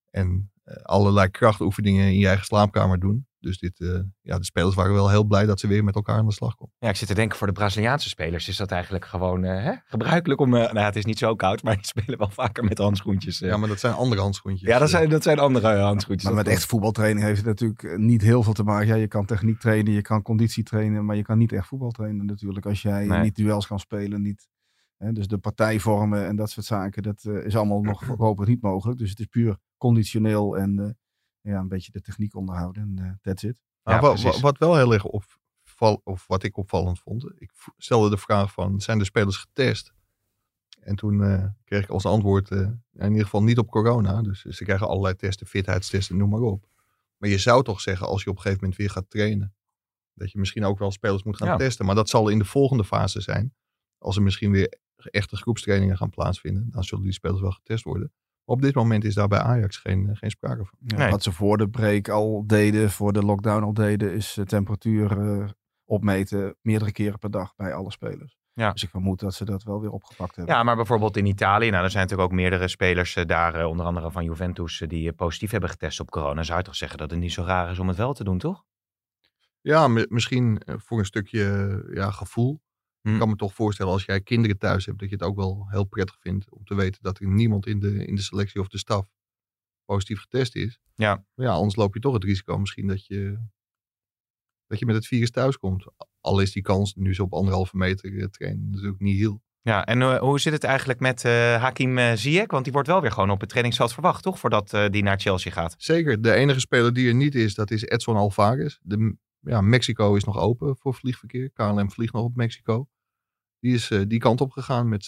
[0.10, 3.27] En eh, allerlei krachtoefeningen in je eigen slaapkamer doen.
[3.40, 6.18] Dus dit, eh, ja, de spelers waren wel heel blij dat ze weer met elkaar
[6.18, 6.76] aan de slag konden.
[6.80, 9.74] Ja, ik zit te denken voor de Braziliaanse spelers is dat eigenlijk gewoon eh, hè,
[9.86, 10.54] gebruikelijk om...
[10.54, 13.40] eh, nou, ja, het is niet zo koud, maar die spelen wel vaker met handschoentjes.
[13.40, 14.70] Ja, maar dat zijn andere handschoentjes.
[14.70, 16.24] ja dat, zijn, dat zijn andere handschoentjes.
[16.32, 18.88] Maar met echt voetbaltraining heeft het natuurlijk niet heel veel te maken.
[18.88, 21.92] Ja, je kan techniek trainen, je kan conditie trainen, maar je kan niet echt voetbal
[21.92, 22.66] trainen natuurlijk.
[22.66, 23.22] Als jij Nee.
[23.22, 24.48] niet duels kan spelen, niet,
[24.98, 29.00] hè, dus de partijvormen en dat soort zaken, dat is allemaal nog voorlopig niet mogelijk.
[29.00, 30.90] Dus het is puur conditioneel en eh,
[31.48, 33.62] ja, een beetje de techniek onderhouden en eh, that's it.
[33.84, 37.32] Maar Ja, wat wel heel erg opval, of wat ik opvallend vond.
[37.38, 39.94] Ik stelde de vraag van, zijn de spelers getest?
[40.80, 42.60] En toen eh, kreeg ik als antwoord, eh,
[42.94, 44.22] in ieder geval niet op corona.
[44.22, 46.68] Dus ze krijgen allerlei testen, fitheidstesten, noem maar op.
[47.18, 49.56] Maar je zou toch zeggen, als je op een gegeven moment weer gaat trainen,
[50.14, 51.56] dat je misschien ook wel spelers moet gaan Ja.
[51.56, 51.86] testen.
[51.86, 53.54] Maar dat zal in de volgende fase zijn.
[53.98, 58.12] Als er misschien weer echte groepstrainingen gaan plaatsvinden, dan zullen die spelers wel getest worden.
[58.50, 60.78] Op dit moment is daar bij Ajax geen, eh, geen sprake van.
[60.86, 61.10] Ja, Nee.
[61.12, 65.20] Wat ze voor de break al deden, voor de lockdown al deden, is de temperatuur
[65.20, 65.48] eh,
[65.86, 68.38] opmeten meerdere keren per dag bij alle spelers.
[68.54, 68.72] Ja.
[68.72, 70.56] Dus ik vermoed dat ze dat wel weer opgepakt hebben.
[70.56, 73.68] Ja, maar bijvoorbeeld in Italië, nou, er zijn natuurlijk ook meerdere spelers eh, daar, eh,
[73.68, 76.44] onder andere van Juventus, eh, die eh, positief hebben getest op corona.
[76.44, 78.38] Zou je toch zeggen dat het niet zo raar is om het wel te doen,
[78.38, 78.64] toch?
[79.62, 81.44] Ja, mi- misschien eh, voor een stukje
[81.88, 82.62] eh, ja, gevoel.
[83.02, 83.14] Hm.
[83.14, 85.68] Ik kan me toch voorstellen als jij kinderen thuis hebt, dat je het ook wel
[85.70, 88.68] heel prettig vindt om te weten dat er niemand in de, in de selectie of
[88.68, 89.08] de staf
[89.86, 90.80] positief getest is.
[90.96, 91.26] Ja.
[91.34, 93.40] Maar ja, anders loop je toch het risico misschien dat je,
[94.68, 95.86] dat je met het virus thuis komt.
[96.22, 99.42] Al is die kans nu zo op anderhalve meter eh, trainen natuurlijk niet heel.
[99.62, 102.52] Ja, en eh, hoe zit het eigenlijk met eh, Hakim Ziyech?
[102.52, 104.40] Want die wordt wel weer gewoon op het trainingsveld verwacht, toch?
[104.40, 105.76] Voordat die naar Chelsea gaat.
[105.78, 108.78] Zeker, de enige speler die er niet is, dat is Edson Alvarez.
[108.82, 111.52] De, ja, Mexico is nog open voor vliegverkeer.
[111.52, 112.88] KLM vliegt nog op Mexico.
[113.60, 115.04] Die is eh, die kant op gegaan met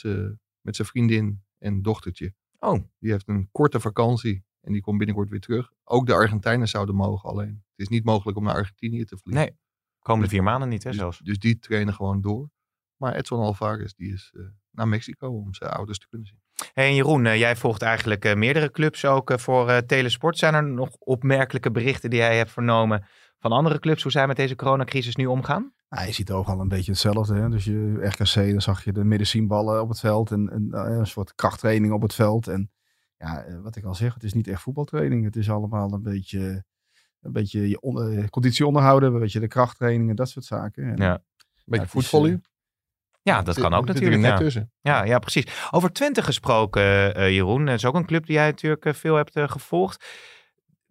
[0.75, 2.33] zijn vriendin en dochtertje.
[2.59, 5.71] Oh, Die heeft een korte vakantie en die komt binnenkort weer terug.
[5.83, 9.43] Ook de Argentijnen zouden mogen, alleen het is niet mogelijk om naar Argentinië te vliegen.
[9.45, 9.57] nee.
[9.99, 11.19] Komende vier maanden niet, hè, Dus, zelfs.
[11.19, 12.49] dus die trainen gewoon door.
[12.95, 16.39] Maar Edson Alvarez die is eh, naar Mexico om zijn ouders te kunnen zien.
[16.73, 20.37] Hey, en Jeroen, eh, jij volgt eigenlijk meerdere clubs ook voor Telesport.
[20.37, 23.05] Zijn er nog opmerkelijke berichten die jij hebt vernomen
[23.39, 24.03] van andere clubs?
[24.03, 25.73] Hoe zij met deze coronacrisis nu omgaan?
[25.89, 27.35] Nou, je ziet overal een beetje hetzelfde.
[27.35, 27.49] Hè?
[27.49, 31.07] Dus je RKC, dan zag je de medicijnballen op het veld en, en eh, een
[31.07, 32.47] soort krachttraining op het veld.
[32.47, 32.71] En
[33.17, 35.23] ja, eh, wat ik al zeg, het is niet echt voetbaltraining.
[35.23, 36.63] Het is allemaal een beetje,
[37.21, 40.83] een beetje je on- eh, conditie onderhouden, een beetje de krachttraining en dat soort zaken.
[40.83, 41.21] En, Ja.
[41.65, 42.43] Beetje het is, voetvollen.
[43.21, 44.21] Ja, dat kan ook natuurlijk.
[44.21, 44.37] net Ja.
[44.37, 44.71] tussen.
[44.81, 45.67] Ja, ja, precies.
[45.71, 47.65] Over Twente gesproken, eh, Jeroen.
[47.65, 50.05] Dat is ook een club die jij natuurlijk veel hebt eh, gevolgd.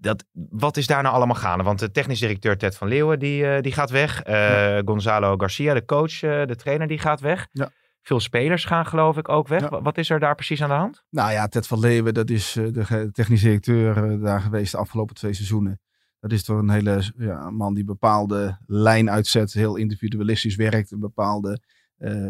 [0.01, 1.65] Dat, wat is daar nou allemaal gaande?
[1.65, 4.23] Want de technisch directeur Ted van Leeuwen die, eh, die gaat weg.
[4.23, 7.49] Eh, Gonzalo Garcia, de coach, eh, de trainer, die gaat weg.
[7.53, 7.71] Ja.
[8.03, 9.71] Veel spelers gaan geloof ik ook weg.
[9.71, 9.83] Ja.
[9.83, 11.05] Wat is er daar precies aan de hand?
[11.11, 15.33] Nou ja, Ted van Leeuwen, dat is de technisch directeur daar geweest de afgelopen twee
[15.33, 15.81] seizoenen.
[16.21, 21.01] Dat is toch een hele ja, man die bepaalde lijn uitzet, heel individualistisch werkt, een
[21.01, 21.61] bepaalde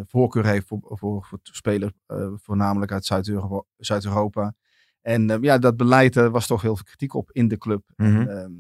[0.05, 1.93] voorkeur heeft voor, voor, voor spelers,
[2.35, 4.55] voornamelijk uit Zuid-Euro- Zuid-Europa.
[5.01, 7.91] En eh, ja, dat beleid, er was toch heel veel kritiek op in de club.
[7.97, 8.53] En, ehm,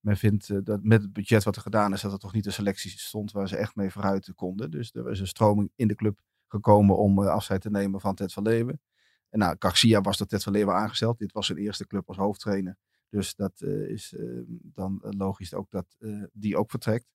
[0.00, 2.44] men vindt eh, dat met het budget wat er gedaan is, dat er toch niet
[2.44, 4.70] de selectie stond waar ze echt mee vooruit konden.
[4.70, 8.14] Dus er is een stroming in de club gekomen om eh, afscheid te nemen van
[8.14, 8.80] Ted van Leeuwen.
[9.28, 11.18] En nou, Garcia was door Ted van Leeuwen aangesteld.
[11.18, 12.76] Dit was zijn eerste club als hoofdtrainer.
[13.08, 14.24] Dus dat eh, is eh,
[14.62, 17.06] dan eh, logisch ook dat eh, die ook vertrekt.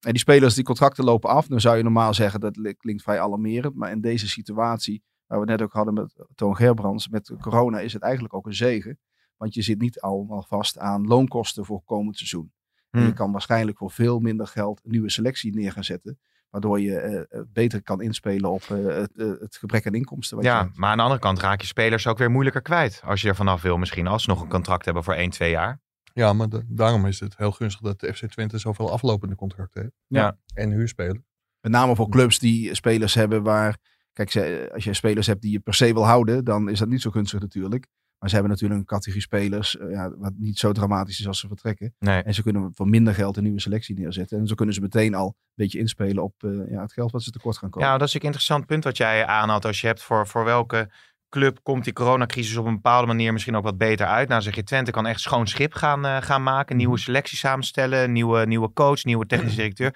[0.00, 1.46] En die spelers, die contracten lopen af.
[1.46, 3.74] Dan zou je normaal zeggen, dat li- klinkt vrij alarmerend.
[3.74, 7.92] Maar in deze situatie, waar we net ook hadden met Toon Gerbrands, met corona is
[7.92, 8.98] het eigenlijk ook een zegen.
[9.36, 12.52] Want je zit niet allemaal vast aan loonkosten voor komend seizoen.
[12.90, 13.14] En je Hmm.
[13.14, 16.18] kan waarschijnlijk voor veel minder geld een nieuwe selectie neer gaan zetten.
[16.50, 20.36] Waardoor je eh, eh, beter kan inspelen op eh, het, het gebrek aan inkomsten.
[20.36, 23.02] Wat Ja, maar aan de andere kant raak je spelers ook weer moeilijker kwijt.
[23.04, 25.80] Als je er vanaf wil misschien alsnog een contract hebben voor 1, 2 jaar.
[26.12, 29.82] Ja, maar da- daarom is het heel gunstig dat de FC Twente zoveel aflopende contracten
[29.82, 29.94] heeft.
[30.06, 30.38] Ja.
[30.54, 31.18] En huurspelers.
[31.60, 33.76] Met name voor clubs die spelers hebben waar.
[34.12, 36.88] Kijk, ze- als je spelers hebt die je per se wil houden, dan is dat
[36.88, 37.86] niet zo gunstig natuurlijk.
[38.18, 41.40] Maar ze hebben natuurlijk een categorie spelers, eh, ja, wat niet zo dramatisch is als
[41.40, 41.94] ze vertrekken.
[41.98, 42.22] Nee.
[42.22, 44.38] En ze kunnen voor minder geld een nieuwe selectie neerzetten.
[44.38, 47.22] En zo kunnen ze meteen al een beetje inspelen op eh, ja, het geld wat
[47.22, 47.88] ze tekort gaan komen.
[47.88, 49.64] Ja, dat is een interessant punt wat jij aanhaalt.
[49.64, 50.90] Als je hebt voor, voor welke
[51.28, 54.28] club komt die coronacrisis op een bepaalde manier misschien ook wat beter uit.
[54.28, 56.76] Nou zeg je, Twente kan echt schoon schip gaan, eh, gaan maken.
[56.76, 59.94] Nieuwe selectie samenstellen, nieuwe, nieuwe coach, nieuwe technisch directeur.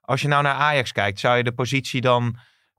[0.00, 2.36] Als je nou naar Ajax kijkt, zou je de positie dan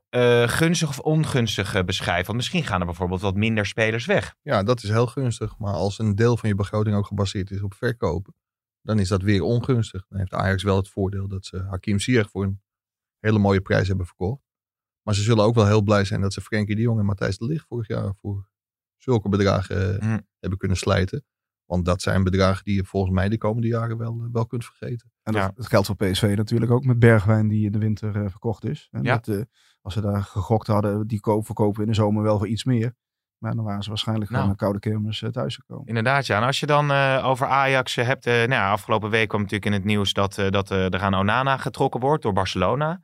[0.09, 2.25] eh, gunstig of ongunstig eh, beschrijven?
[2.25, 4.35] Want misschien gaan er bijvoorbeeld wat minder spelers weg.
[4.41, 5.57] Ja, dat is heel gunstig.
[5.57, 8.33] Maar als een deel van je begroting ook gebaseerd is op verkopen,
[8.81, 10.05] dan is dat weer ongunstig.
[10.07, 12.61] Dan heeft Ajax wel het voordeel dat ze Hakim Ziyech voor een
[13.19, 14.41] hele mooie prijs hebben verkocht.
[15.01, 17.37] Maar ze zullen ook wel heel blij zijn dat ze Frenkie de Jong en Matthijs
[17.37, 18.49] de Ligt vorig jaar voor
[18.97, 20.19] zulke bedragen eh, Hm.
[20.39, 21.25] hebben kunnen slijten.
[21.65, 25.11] Want dat zijn bedragen die je volgens mij de komende jaren wel, wel kunt vergeten.
[25.23, 25.51] En dat, Ja.
[25.55, 28.87] dat geldt voor PSV natuurlijk ook met Bergwijn die in de winter verkocht is.
[28.91, 29.17] En Ja.
[29.17, 29.41] dat, eh,
[29.87, 32.95] als ze daar gegokt hadden, die koop verkopen in de zomer wel voor iets meer.
[33.37, 34.41] Maar dan waren ze waarschijnlijk Nou.
[34.41, 35.87] gewoon een koude kermis eh, thuis gekomen.
[35.87, 36.37] Inderdaad, ja.
[36.37, 38.25] En als je dan eh, over Ajax eh, hebt...
[38.25, 41.13] eh, nou ja, afgelopen week kwam natuurlijk in het nieuws dat, eh, dat er aan
[41.15, 43.01] Onana getrokken wordt door Barcelona.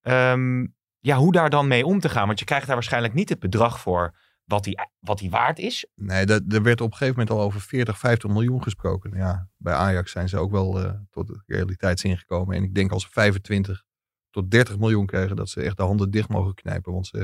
[0.00, 0.66] Ehm,
[0.98, 2.26] ja, hoe daar dan mee om te gaan?
[2.26, 5.86] Want je krijgt daar waarschijnlijk niet het bedrag voor wat die, wat die waard is.
[5.94, 9.12] Nee, dat, er werd op een gegeven moment al over 40, 50 miljoen gesproken.
[9.16, 12.56] Ja, bij Ajax zijn ze ook wel eh, tot de realiteitszin gekomen.
[12.56, 13.82] En ik denk als ze 25
[14.30, 16.92] tot 30 miljoen krijgen, dat ze echt de handen dicht mogen knijpen.
[16.92, 17.18] Want ze,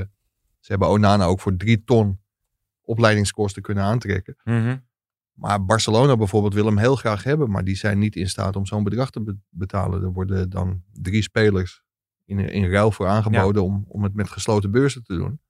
[0.60, 2.20] ze hebben Onana ook voor 3 ton
[2.82, 4.36] opleidingskosten kunnen aantrekken.
[5.32, 8.66] Maar Barcelona bijvoorbeeld wil hem heel graag hebben, maar die zijn niet in staat om
[8.66, 10.02] zo'n bedrag te be- betalen.
[10.02, 11.82] Er worden dan drie spelers
[12.24, 15.40] in, in ruil voor aangeboden om, om het met gesloten beurzen te doen.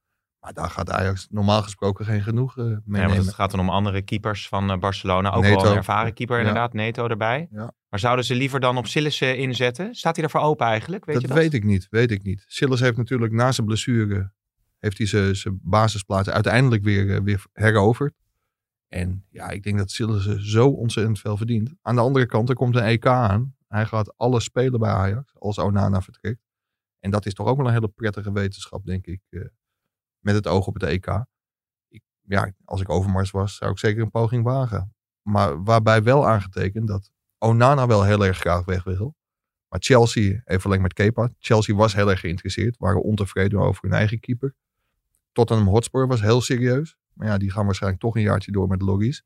[0.46, 3.16] Maar daar gaat Ajax normaal gesproken geen genoeg eh mee want nemen.
[3.16, 5.32] het gaat dan om andere keepers van eh, Barcelona.
[5.32, 5.62] Ook Neto.
[5.62, 7.48] wel een ervaren keeper inderdaad, Neto erbij.
[7.88, 9.94] Maar zouden ze liever dan op Sillissen inzetten?
[9.94, 11.04] Staat hij ervoor open eigenlijk?
[11.04, 11.36] Weet dat, je dat?
[11.36, 12.44] weet ik niet, weet ik niet.
[12.46, 14.32] Silas heeft natuurlijk na zijn blessure,
[14.78, 18.14] heeft hij zijn, basisplaats uiteindelijk weer, eh, weer heroverd.
[18.88, 21.74] En ja, ik denk dat Silas zo ontzettend veel verdient.
[21.82, 23.54] Aan de andere kant, er komt een EK aan.
[23.68, 26.40] Hij gaat alles spelen bij Ajax, als Onana vertrekt.
[27.00, 29.20] En dat is toch ook wel een hele prettige wetenschap, denk ik.
[30.20, 31.24] Met het oog op het EK.
[31.88, 34.94] Ik, ja, als ik Overmars was, zou ik zeker een poging wagen.
[35.22, 39.14] Maar waarbij wel aangetekend dat Onana wel heel erg graag weg wil.
[39.68, 41.30] Maar Chelsea, even verlengd met Kepa.
[41.38, 42.76] Chelsea was heel erg geïnteresseerd.
[42.76, 44.54] Waren ontevreden over hun eigen keeper.
[45.32, 46.96] Tottenham Hotspur was heel serieus.
[47.12, 49.24] Maar ja, die gaan waarschijnlijk toch een jaartje door met Loris.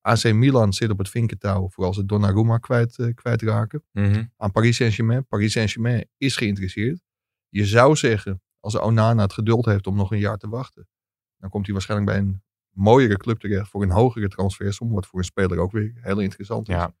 [0.00, 3.84] AC Milan zit op het vinkentouw voor als ze Donnarumma kwijt, eh, kwijtraken.
[3.92, 4.24] Mhm.
[4.36, 5.26] Aan Paris Saint-Germain.
[5.26, 7.02] Paris Saint-Germain is geïnteresseerd.
[7.48, 10.88] Je zou zeggen, als Onana het geduld heeft om nog een jaar te wachten.
[11.36, 14.92] Dan komt hij waarschijnlijk bij een mooiere club terecht voor een hogere transfersom.
[14.92, 16.74] Wat voor een speler ook weer heel interessant is.
[16.74, 16.94] Ja.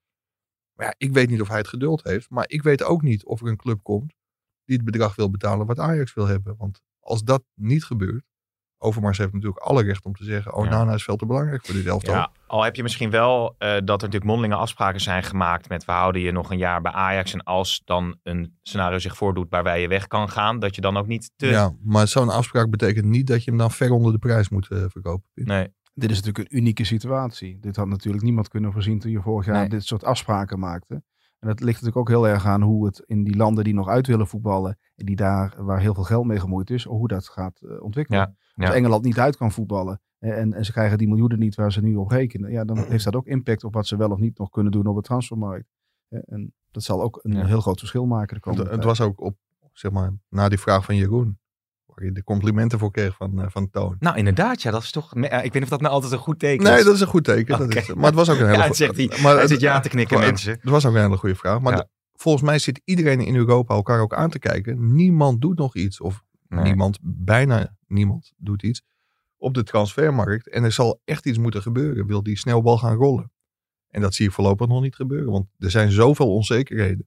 [0.72, 2.30] Maar ja, ik weet niet of hij het geduld heeft.
[2.30, 4.14] Maar ik weet ook niet of er een club komt
[4.64, 6.56] die het bedrag wil betalen wat Ajax wil hebben.
[6.56, 8.24] Want als dat niet gebeurt.
[8.82, 10.54] Overmars heeft natuurlijk alle recht om te zeggen.
[10.54, 12.14] Onana is veel te belangrijk voor dit elftal.
[12.14, 15.84] Ja, al heb je misschien wel eh, dat er natuurlijk mondelinge afspraken zijn gemaakt met
[15.84, 17.32] we houden je nog een jaar bij Ajax.
[17.32, 20.96] En als dan een scenario zich voordoet waarbij je weg kan gaan, dat je dan
[20.96, 21.46] ook niet te...
[21.46, 24.70] Ja, maar zo'n afspraak betekent niet dat je hem dan ver onder de prijs moet
[24.70, 25.28] eh, verkopen.
[25.34, 27.58] Nee, Dit is natuurlijk een unieke situatie.
[27.60, 29.68] Dit had natuurlijk niemand kunnen voorzien toen je vorig jaar Nee.
[29.68, 31.02] dit soort afspraken maakte.
[31.42, 33.88] En dat ligt natuurlijk ook heel erg aan hoe het in die landen die nog
[33.88, 37.28] uit willen voetballen, en die daar waar heel veel geld mee gemoeid is, hoe dat
[37.28, 38.20] gaat eh, ontwikkelen.
[38.54, 38.74] Ja, Als.
[38.74, 41.80] Engeland niet uit kan voetballen eh, en, en ze krijgen die miljoenen niet waar ze
[41.80, 44.38] nu op rekenen, ja, dan heeft dat ook impact op wat ze wel of niet
[44.38, 45.66] nog kunnen doen op de transfermarkt.
[46.08, 47.46] Eh, En dat zal ook een Ja.
[47.46, 48.84] heel groot verschil maken de komende het tijd.
[48.98, 49.36] was ook op,
[49.72, 51.38] zeg maar, na die vraag van Jeroen.
[51.94, 53.96] Waar je de complimenten voor kreeg van, eh, van Toon.
[53.98, 55.14] Nou, inderdaad, ja, dat is toch.
[55.14, 56.84] ja, ik weet niet of dat nou altijd een goed teken Nee, is.
[56.84, 57.58] dat is een goed teken.
[57.58, 59.06] Dat is, maar het was ook een hele Ja, go- het zegt hij.
[59.06, 60.52] maar Hij het- zit ja te knikken, mensen.
[60.52, 61.60] Het was ook een hele goede vraag.
[61.60, 61.78] Maar Ja.
[61.78, 64.94] de- volgens mij zit iedereen in Europa elkaar ook aan te kijken.
[64.94, 66.00] Niemand doet nog iets.
[66.00, 66.62] Of Nee.
[66.62, 68.82] niemand, bijna niemand doet iets
[69.36, 70.48] op de transfermarkt.
[70.48, 72.06] En er zal echt iets moeten gebeuren.
[72.06, 73.30] Wil die snelbal gaan rollen?
[73.88, 75.30] En dat zie ik voorlopig nog niet gebeuren.
[75.32, 77.06] Want er zijn zoveel onzekerheden.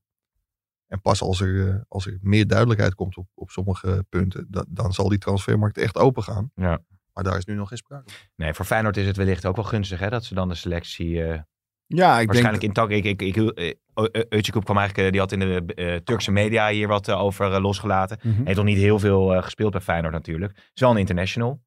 [0.87, 4.65] En pas als er, eh, als er meer duidelijkheid komt op, op sommige punten, da-
[4.69, 6.51] dan zal die transfermarkt echt open gaan.
[6.55, 6.79] Ja.
[7.13, 8.19] Maar daar is nu nog geen sprake van.
[8.35, 11.23] Nee, voor Feyenoord is het wellicht ook wel gunstig hè, dat ze dan de selectie
[11.23, 11.39] eh,
[11.87, 12.91] ja, ik waarschijnlijk denk, intact.
[12.91, 17.61] Ik, ik, ik, eh, kwam eigenlijk, die had in de Turkse media hier wat over
[17.61, 18.19] losgelaten.
[18.21, 18.45] Mhm.
[18.45, 20.53] Heeft nog niet heel veel eh, gespeeld bij Feyenoord natuurlijk.
[20.73, 21.63] Is wel een international.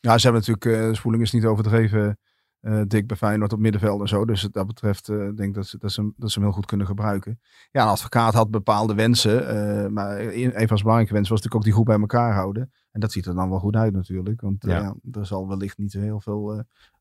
[0.00, 2.18] Ja, ze hebben natuurlijk, uh, Spoeling is niet overdreven
[2.60, 4.24] eh, dik bij Feyenoord op middenveld en zo.
[4.24, 6.48] Dus wat dat betreft eh, denk ik dat ze, dat, ze, hem- dat ze hem
[6.48, 7.40] heel goed kunnen gebruiken.
[7.70, 9.48] Ja, een advocaat had bepaalde wensen.
[9.48, 12.72] eh, maar een, van zijn belangrijke wensen was natuurlijk ook die goed bij elkaar houden.
[12.90, 14.40] En dat ziet er dan wel goed uit natuurlijk.
[14.40, 14.80] Want eh, Ja.
[14.80, 16.52] ja, er zal wellicht niet zo heel veel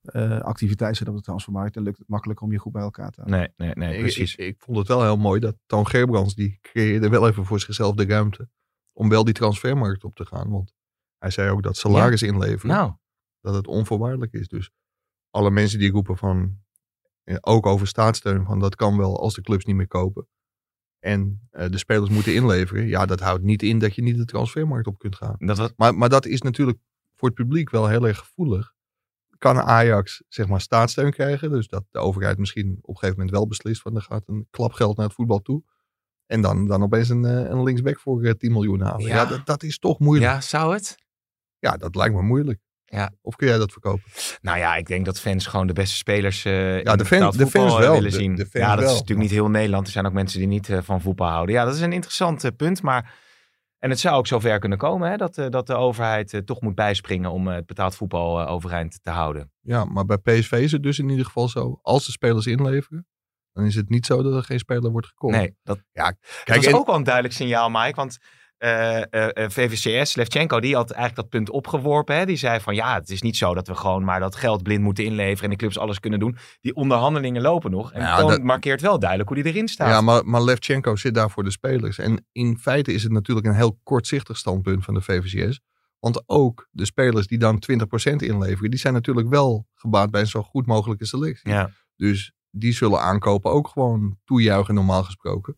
[0.02, 1.76] eh, eh, activiteit zijn op de transfermarkt.
[1.76, 3.40] En lukt het makkelijk om je goed bij elkaar te houden.
[3.58, 4.36] Nee, nee, nee, Ik- precies.
[4.36, 7.60] Ik, ik vond het wel heel mooi dat Toon Gerbrands, die creëerde wel even voor
[7.60, 8.50] zichzelf de ruimte
[8.94, 10.50] om wel die transfermarkt op te gaan.
[10.50, 10.74] Want
[11.18, 12.94] hij zei ook dat salaris inleveren, nou,
[13.42, 14.48] dat het onvoorwaardelijk is.
[14.48, 14.72] Dus
[15.36, 16.58] alle mensen die roepen van,
[17.24, 20.28] eh, ook over staatssteun, van dat kan wel als de clubs niet meer kopen.
[21.00, 22.88] En eh, de spelers moeten inleveren.
[22.88, 25.36] Ja, dat houdt niet in dat je niet de transfermarkt op kunt gaan.
[25.38, 26.78] dat was, Maar, maar dat is natuurlijk
[27.16, 28.74] voor het publiek wel heel erg gevoelig.
[29.38, 31.52] Kan Ajax zeg maar staatssteun krijgen?
[31.52, 34.48] Dus dat de overheid misschien op een gegeven moment wel beslist van er gaat een
[34.50, 35.64] klap geld naar het voetbal toe.
[36.26, 39.08] En dan, dan opeens een, eh, een linksback voor eh, 10 miljoen halen.
[39.08, 39.26] Ja, Ja.
[39.26, 40.30] dat, dat is toch moeilijk.
[40.30, 40.36] Ja.
[40.36, 41.04] ja, zou het?
[41.60, 42.60] dat lijkt me moeilijk.
[42.96, 43.12] Ja.
[43.22, 44.04] Of kun jij dat verkopen?
[44.42, 47.48] Nou ja, ik denk dat fans gewoon de beste spelers eh in de fan- de
[47.48, 47.94] fans eh, wel.
[47.94, 48.36] willen zien.
[48.36, 49.86] de fans ja, dat is natuurlijk niet heel Nederland.
[49.86, 51.56] Er zijn ook mensen die niet eh, van voetbal houden.
[51.56, 52.82] Ja, dat is een interessant punt.
[52.82, 53.14] Maar
[53.80, 57.32] en het zou ook zover kunnen komen hè, dat, dat de overheid toch moet bijspringen
[57.32, 59.52] om het betaald voetbal overeind te houden.
[59.62, 61.80] Ja, maar bij PSV is het dus in ieder geval zo.
[61.82, 63.08] Als de spelers inleveren,
[63.54, 65.36] dan is het niet zo dat er geen speler wordt gekocht.
[65.36, 67.96] Nee, dat, Ja, Kijk, kijk, dat is en- ook wel een duidelijk signaal, Mike.
[67.96, 68.18] Want
[68.66, 72.16] eh, eh, eh, VVCS, Levchenko, die had eigenlijk dat punt opgeworpen.
[72.18, 72.26] Hè?
[72.26, 74.82] Die zei van ja, het is niet zo dat we gewoon maar dat geld blind
[74.84, 76.38] moeten inleveren en de clubs alles kunnen doen.
[76.62, 77.92] Die onderhandelingen lopen nog.
[77.94, 79.90] En Ja, dat- markeert wel duidelijk hoe die erin staat.
[79.90, 81.98] Ja, maar, maar Levchenko zit daar voor de spelers.
[81.98, 85.60] En in feite is het natuurlijk een heel kortzichtig standpunt van de VVCS.
[86.00, 90.28] Want ook de spelers die dan 20% inleveren, die zijn natuurlijk wel gebaat bij een
[90.28, 91.52] zo goed mogelijke selectie.
[91.52, 91.70] ja.
[91.96, 95.56] Dus die zullen aankopen ook gewoon toejuichen normaal gesproken.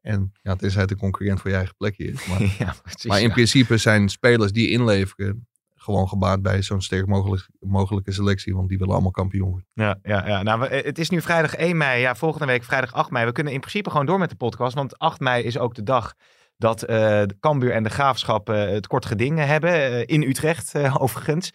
[0.00, 2.24] En ja, tenzij het een concurrent voor je eigen plekje is.
[2.28, 3.04] Maar, ja, precies.
[3.04, 3.32] maar in ja.
[3.32, 8.54] principe zijn spelers die inleveren gewoon gebaat bij zo'n sterk mogelijk, mogelijke selectie.
[8.54, 9.68] Want die willen allemaal kampioen worden.
[9.72, 10.42] Ja, ja, ja.
[10.42, 12.00] Nou, het is nu vrijdag 1 mei.
[12.00, 13.26] Ja, volgende week vrijdag 8 mei.
[13.26, 14.74] We kunnen in principe gewoon door met de podcast.
[14.74, 16.14] Want 8 mei is ook de dag
[16.56, 19.70] dat eh de Cambuur en de Graafschap eh, het kort geding hebben.
[19.70, 21.52] eh, in Utrecht, eh, overigens.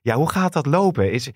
[0.00, 1.12] Ja, hoe gaat dat lopen?
[1.12, 1.30] Is,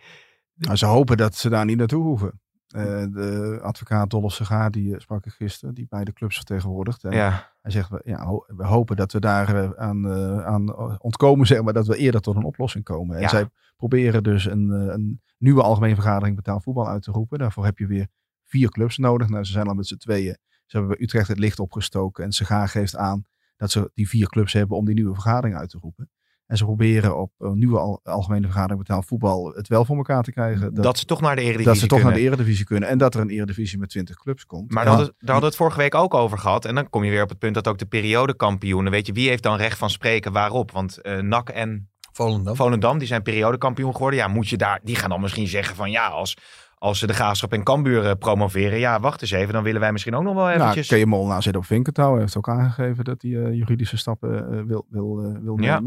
[0.55, 2.41] Nou, ze hopen dat ze daar niet naartoe hoeven.
[2.73, 7.03] Eh, de advocaat Dolph Segaar, die eh, sprak ik gisteren, die beide clubs vertegenwoordigt.
[7.03, 10.09] Ja, Hij zegt, we, ja, ho- we hopen dat we daar eh, aan,
[10.45, 13.17] aan ontkomen, zeg maar, dat we eerder tot een oplossing komen.
[13.17, 13.29] En Ja.
[13.29, 17.39] zij proberen dus een, een nieuwe algemene vergadering betaald voetbal uit te roepen.
[17.39, 18.07] Daarvoor heb je weer
[18.45, 19.29] vier clubs nodig.
[19.29, 20.37] Nou, ze zijn al met z'n tweeën.
[20.67, 23.25] Ze hebben bij Utrecht het licht opgestoken en Segaar geeft aan
[23.57, 26.11] dat ze die vier clubs hebben om die nieuwe vergadering uit te roepen.
[26.47, 30.23] En ze proberen op een nieuwe al- algemene vergadering betaald voetbal het wel voor elkaar
[30.23, 30.75] te krijgen.
[30.75, 32.13] Dat, ze toch naar de Eredivisie dat ze toch kunnen.
[32.15, 32.89] naar de eredivisie kunnen.
[32.89, 34.71] En dat er een eredivisie met 20 clubs komt.
[34.71, 36.65] Maar En- daar hadden, daar hadden we het vorige week ook over gehad.
[36.65, 38.93] En dan kom je weer op het punt dat ook de periodekampioenen...
[38.93, 40.71] Weet je, wie heeft dan recht van spreken waarop?
[40.71, 42.57] Want eh NAC en Volendam.
[42.57, 44.19] Volendam, die zijn periodekampioen geworden.
[44.19, 44.81] Ja, moet je daar...
[44.83, 46.37] Die gaan dan misschien zeggen van ja, als,
[46.75, 48.79] als ze de Graafschap en Cambuur eh, promoveren...
[48.79, 50.89] Ja, wacht eens even, dan willen wij misschien ook nog wel Nou, eventjes...
[50.89, 52.11] Kees Molenaar zit op Vinkentouw.
[52.13, 55.83] Hij heeft ook aangegeven dat hij eh, juridische stappen eh, wil, wil, eh, wil Ja.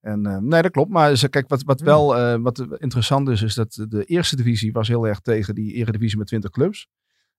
[0.00, 0.90] En, eh, nee, dat klopt.
[0.90, 4.88] Maar kijk, wat, wat wel eh, wat interessant is, is dat de eerste divisie was
[4.88, 6.88] heel erg tegen die eredivisie met 20 clubs.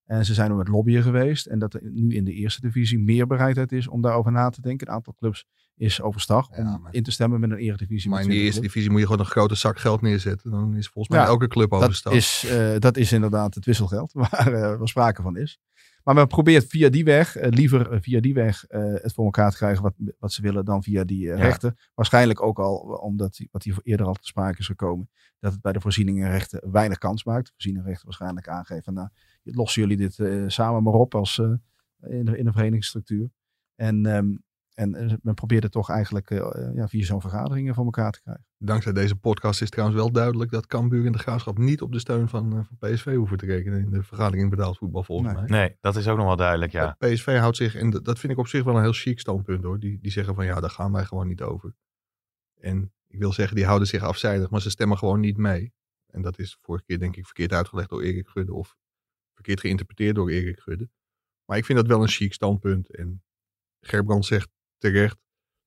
[0.06, 1.46] En ze zijn om het lobbyen geweest.
[1.46, 4.62] En dat er nu in de eerste divisie meer bereidheid is om daarover na te
[4.62, 4.88] denken.
[4.88, 5.46] Een aantal clubs
[5.76, 8.44] is overstag om Ja, maar- in te stemmen met een eredivisie Maar in de 20
[8.46, 8.74] eerste clubs.
[8.74, 10.52] divisie moet je gewoon een grote zak geld neerzetten.
[10.52, 12.14] Dan is volgens mij Ja, elke club Dat overstag.
[12.14, 15.60] is, eh, dat is inderdaad het wisselgeld waar uh, wel sprake van is.
[16.04, 19.26] Maar men probeert via die weg, eh, liever eh, via die weg, eh, het voor
[19.26, 21.36] elkaar te krijgen wat, wat ze willen dan via die Ja.
[21.36, 21.78] rechten.
[21.96, 25.10] Waarschijnlijk ook al, omdat die- wat hier eerder al te sprake is gekomen,
[25.40, 27.46] dat het bij de voorzieningenrechten weinig kans maakt.
[27.46, 29.08] De voorzieningenrechten waarschijnlijk aangeven, nou,
[29.44, 30.20] lossen jullie dit
[30.52, 31.38] samen maar op als,
[32.10, 33.30] in, de, in de verenigingsstructuur.
[33.76, 34.36] En, ehm,
[34.74, 38.22] en eh, men probeert het toch eigenlijk eh, ja, via zo'n vergaderingen voor elkaar te
[38.22, 38.46] krijgen.
[38.58, 42.00] Dankzij deze podcast is trouwens wel duidelijk dat Cambuur en de Graafschap niet op de
[42.00, 45.42] steun van, eh, van PSV hoeven te rekenen in de vergadering betaald voetbal volgens Nee.
[45.42, 45.50] mij.
[45.60, 46.96] Nee, dat is ook nog wel duidelijk, ja.
[47.00, 49.64] PSV houdt zich, en dat dat vind ik op zich wel een heel chic standpunt
[49.64, 49.80] hoor.
[49.80, 51.76] Die, die zeggen van ja, daar gaan wij gewoon niet over.
[52.60, 55.74] En ik wil zeggen, die houden zich afzijdig, maar ze stemmen gewoon niet mee.
[56.08, 58.76] En dat is vorige keer denk ik verkeerd uitgelegd door Erik Gudde of
[59.34, 60.90] verkeerd geïnterpreteerd door Erik Gudde.
[61.46, 62.96] Maar ik vind dat wel een chic standpunt.
[62.96, 63.24] En
[63.80, 64.50] Gerbrand zegt
[64.82, 65.18] terecht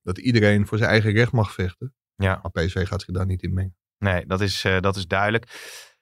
[0.01, 1.95] dat iedereen voor zijn eigen recht mag vechten.
[2.15, 2.39] Ja.
[2.41, 3.75] Maar PSV gaat zich daar niet in mengen.
[3.97, 5.45] Nee, dat is, eh, dat is duidelijk.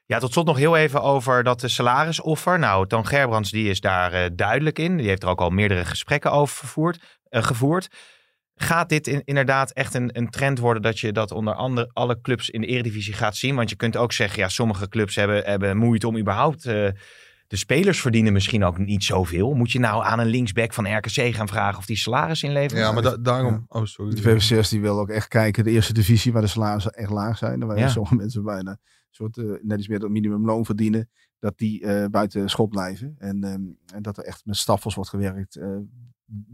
[0.06, 2.60] Ja, tot slot nog heel even over dat de salarisoffer.
[2.60, 4.98] Nou, Toon Gerbrands die is daar eh, duidelijk in.
[4.98, 7.88] Die heeft er ook al meerdere gesprekken over vervoerd, eh, gevoerd.
[8.56, 12.22] Gaat dit in- inderdaad echt een, een trend worden dat je dat onder andere alle
[12.22, 13.56] clubs in de Eredivisie gaat zien?
[13.56, 16.66] Want je kunt ook zeggen, ja, sommige clubs hebben, hebben moeite om überhaupt...
[17.54, 19.54] de spelers verdienen misschien ook niet zoveel.
[19.54, 22.80] Moet je nou aan een linksback van RKC gaan vragen of die salaris inlevert?
[22.80, 23.66] Ja, maar da- daarom...
[23.68, 24.16] Oh, sorry.
[24.16, 27.38] De VVCS die wil ook echt kijken, de eerste divisie waar de salarissen echt laag
[27.38, 27.66] zijn.
[27.66, 27.88] Waar Ja.
[27.88, 28.78] sommige mensen bijna een
[29.10, 31.10] soort, eh, net iets meer dan minimumloon verdienen.
[31.40, 33.16] Dat die eh, buiten schot blijven.
[33.18, 33.62] En, ehm,
[33.94, 35.56] en dat er echt met staffels wordt gewerkt.
[35.56, 35.78] eh,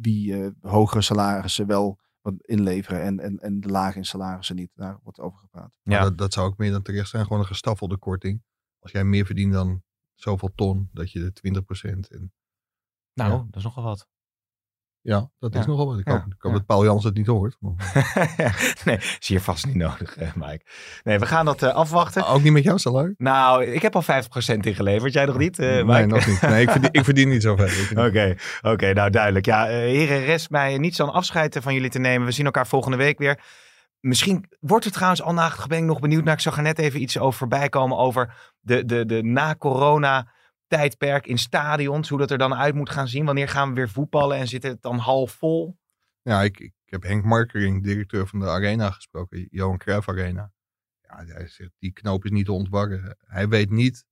[0.02, 4.72] wie eh, hogere salarissen wel wat inleveren en, en, en de lage in salarissen niet.
[4.76, 5.78] Daar wordt over gepraat.
[5.84, 6.04] Maar Ja.
[6.04, 7.24] dat, dat zou ook meer dan terecht zijn.
[7.24, 8.42] Gewoon een gestaffelde korting.
[8.80, 9.82] Als jij meer verdient dan
[10.22, 12.34] zoveel ton, dat je de 20% en
[13.14, 13.38] Nou, Ja.
[13.38, 14.08] dat is nogal wat.
[15.02, 15.60] Ja, dat Ja.
[15.60, 16.00] is nogal wat.
[16.00, 16.14] Ik Ja.
[16.14, 17.58] hoop, ik hoop dat Paul Jans het niet hoort.
[18.86, 20.66] Nee, is hier vast niet nodig, eh, Mike.
[21.04, 22.28] Nee, we gaan dat eh, afwachten.
[22.28, 23.14] ook niet met jouw salaris?
[23.18, 25.14] Nou, ik heb al 50% ingeleverd.
[25.14, 25.86] Jij nog niet, eh, Mike?
[25.86, 26.42] nee, nog niet.
[26.42, 27.68] Nee, ik verdien, ik verdien niet zoveel.
[28.08, 29.46] Oké, oké, nou duidelijk.
[29.46, 32.26] Ja, eh, heren, rest mij niets dan afscheid van jullie te nemen.
[32.28, 33.40] We zien elkaar volgende week weer.
[34.00, 36.34] Misschien wordt het trouwens al na, ben ik nog benieuwd naar.
[36.34, 40.32] Ik zag er net even iets over voorbij komen over de, de, de na-corona
[40.68, 42.10] tijdperk in stadions.
[42.10, 43.26] Hoe dat er dan uit moet gaan zien.
[43.26, 45.78] Wanneer gaan we weer voetballen en zit het dan half vol?
[46.22, 49.48] Ja, ik, ik heb Henk Markering, directeur van de Arena, gesproken.
[49.52, 50.52] Johan Cruijff Arena.
[51.02, 53.18] Ja, hij zegt, die knoop is niet te ontwarren.
[53.20, 54.06] Hij weet niet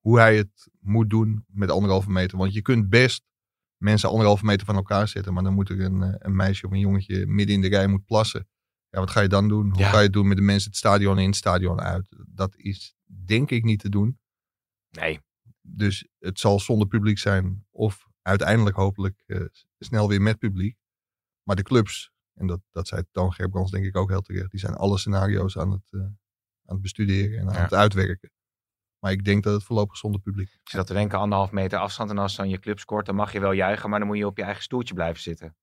[0.00, 2.38] hoe hij het moet doen met anderhalve meter.
[2.38, 3.24] Want je kunt best
[3.76, 5.34] mensen anderhalve meter van elkaar zetten.
[5.34, 7.86] Maar dan moet er een, eh, een meisje of een jongetje midden in de rij
[7.86, 8.48] moet plassen.
[8.96, 9.70] Ja, wat ga je dan doen?
[9.70, 9.90] Hoe Ja.
[9.90, 12.16] ga je het doen met de mensen het stadion in, het stadion uit?
[12.28, 14.18] Dat is denk ik niet te doen.
[14.90, 15.20] Nee.
[15.60, 17.66] Dus het zal zonder publiek zijn.
[17.70, 19.40] Of uiteindelijk hopelijk eh,
[19.78, 20.76] snel weer met publiek.
[21.42, 24.50] Maar de clubs, en dat, dat zei Toon Gerbrands denk ik ook heel terecht.
[24.50, 26.16] Die zijn alle scenario's aan het, eh, aan
[26.64, 27.62] het bestuderen en aan Ja.
[27.62, 28.30] het uitwerken.
[28.98, 30.48] Maar ik denk dat het voorlopig zonder publiek.
[30.48, 32.10] Ik zit dat te denken, anderhalf meter afstand.
[32.10, 33.90] En als dan je club scoort, dan mag je wel juichen.
[33.90, 35.56] Maar dan moet je op je eigen stoeltje blijven zitten.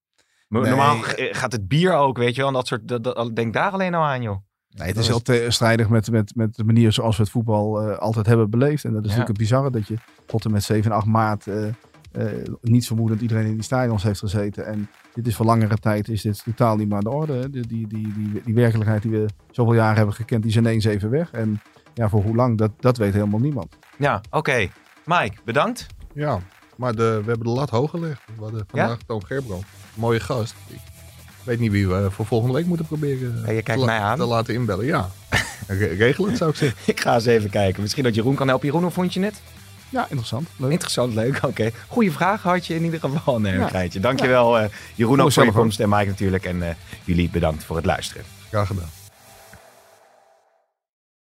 [0.47, 0.61] Nee.
[0.63, 2.47] Normaal eh, gaat het bier ook, weet je wel.
[2.47, 4.37] En dat soort, dat, dat- denk daar alleen nou aan, joh.
[4.69, 7.97] Nee, het is heel tegenstrijdig met, met, met de manier zoals we het voetbal eh,
[7.97, 8.83] altijd hebben beleefd.
[8.83, 9.17] En dat is Ja.
[9.17, 11.67] natuurlijk het bizarre dat je tot en met 7 en 8 maart eh,
[12.11, 12.25] eh,
[12.61, 14.65] niet vermoedend iedereen in die stadions heeft gezeten.
[14.65, 17.49] En dit is voor langere tijd is dit totaal niet meer aan de orde.
[17.49, 20.85] Die, die, die, die, die werkelijkheid die we zoveel jaren hebben gekend, die is ineens
[20.85, 21.31] even weg.
[21.31, 21.61] En
[21.93, 23.77] ja, voor hoe lang, dat, dat weet helemaal niemand.
[23.97, 24.67] Ja, oké.
[25.05, 25.87] Mike, bedankt.
[26.13, 26.39] Ja,
[26.77, 28.21] maar de, we hebben de lat hoog gelegd.
[28.35, 29.63] We hadden vandaag Toon Gerbrand.
[29.93, 30.53] Mooie gast.
[30.69, 30.79] Ik
[31.43, 34.17] weet niet wie we voor volgende week moeten proberen Ja, je kijkt te, mij aan.
[34.17, 34.85] te laten inbellen.
[34.85, 35.09] Ja,
[35.67, 36.77] Re- regel het zou ik zeggen.
[36.85, 37.81] Ik ga eens even kijken.
[37.81, 38.65] Misschien dat Jeroen kan helpen.
[38.65, 39.41] Jeroen, hoe vond je het?
[39.89, 40.47] Ja, interessant.
[40.57, 40.71] Leuk.
[40.71, 41.39] Interessant, leuk.
[41.43, 41.71] Oké.
[41.87, 43.39] Goeie vraag had je in ieder geval.
[43.39, 43.67] Nee, een Ja.
[43.67, 43.99] geintje.
[43.99, 46.45] Dankjewel eh Jeroen ook voor je komst en Mike natuurlijk.
[46.45, 48.23] En eh, jullie bedankt voor het luisteren.
[48.49, 48.89] Graag gedaan.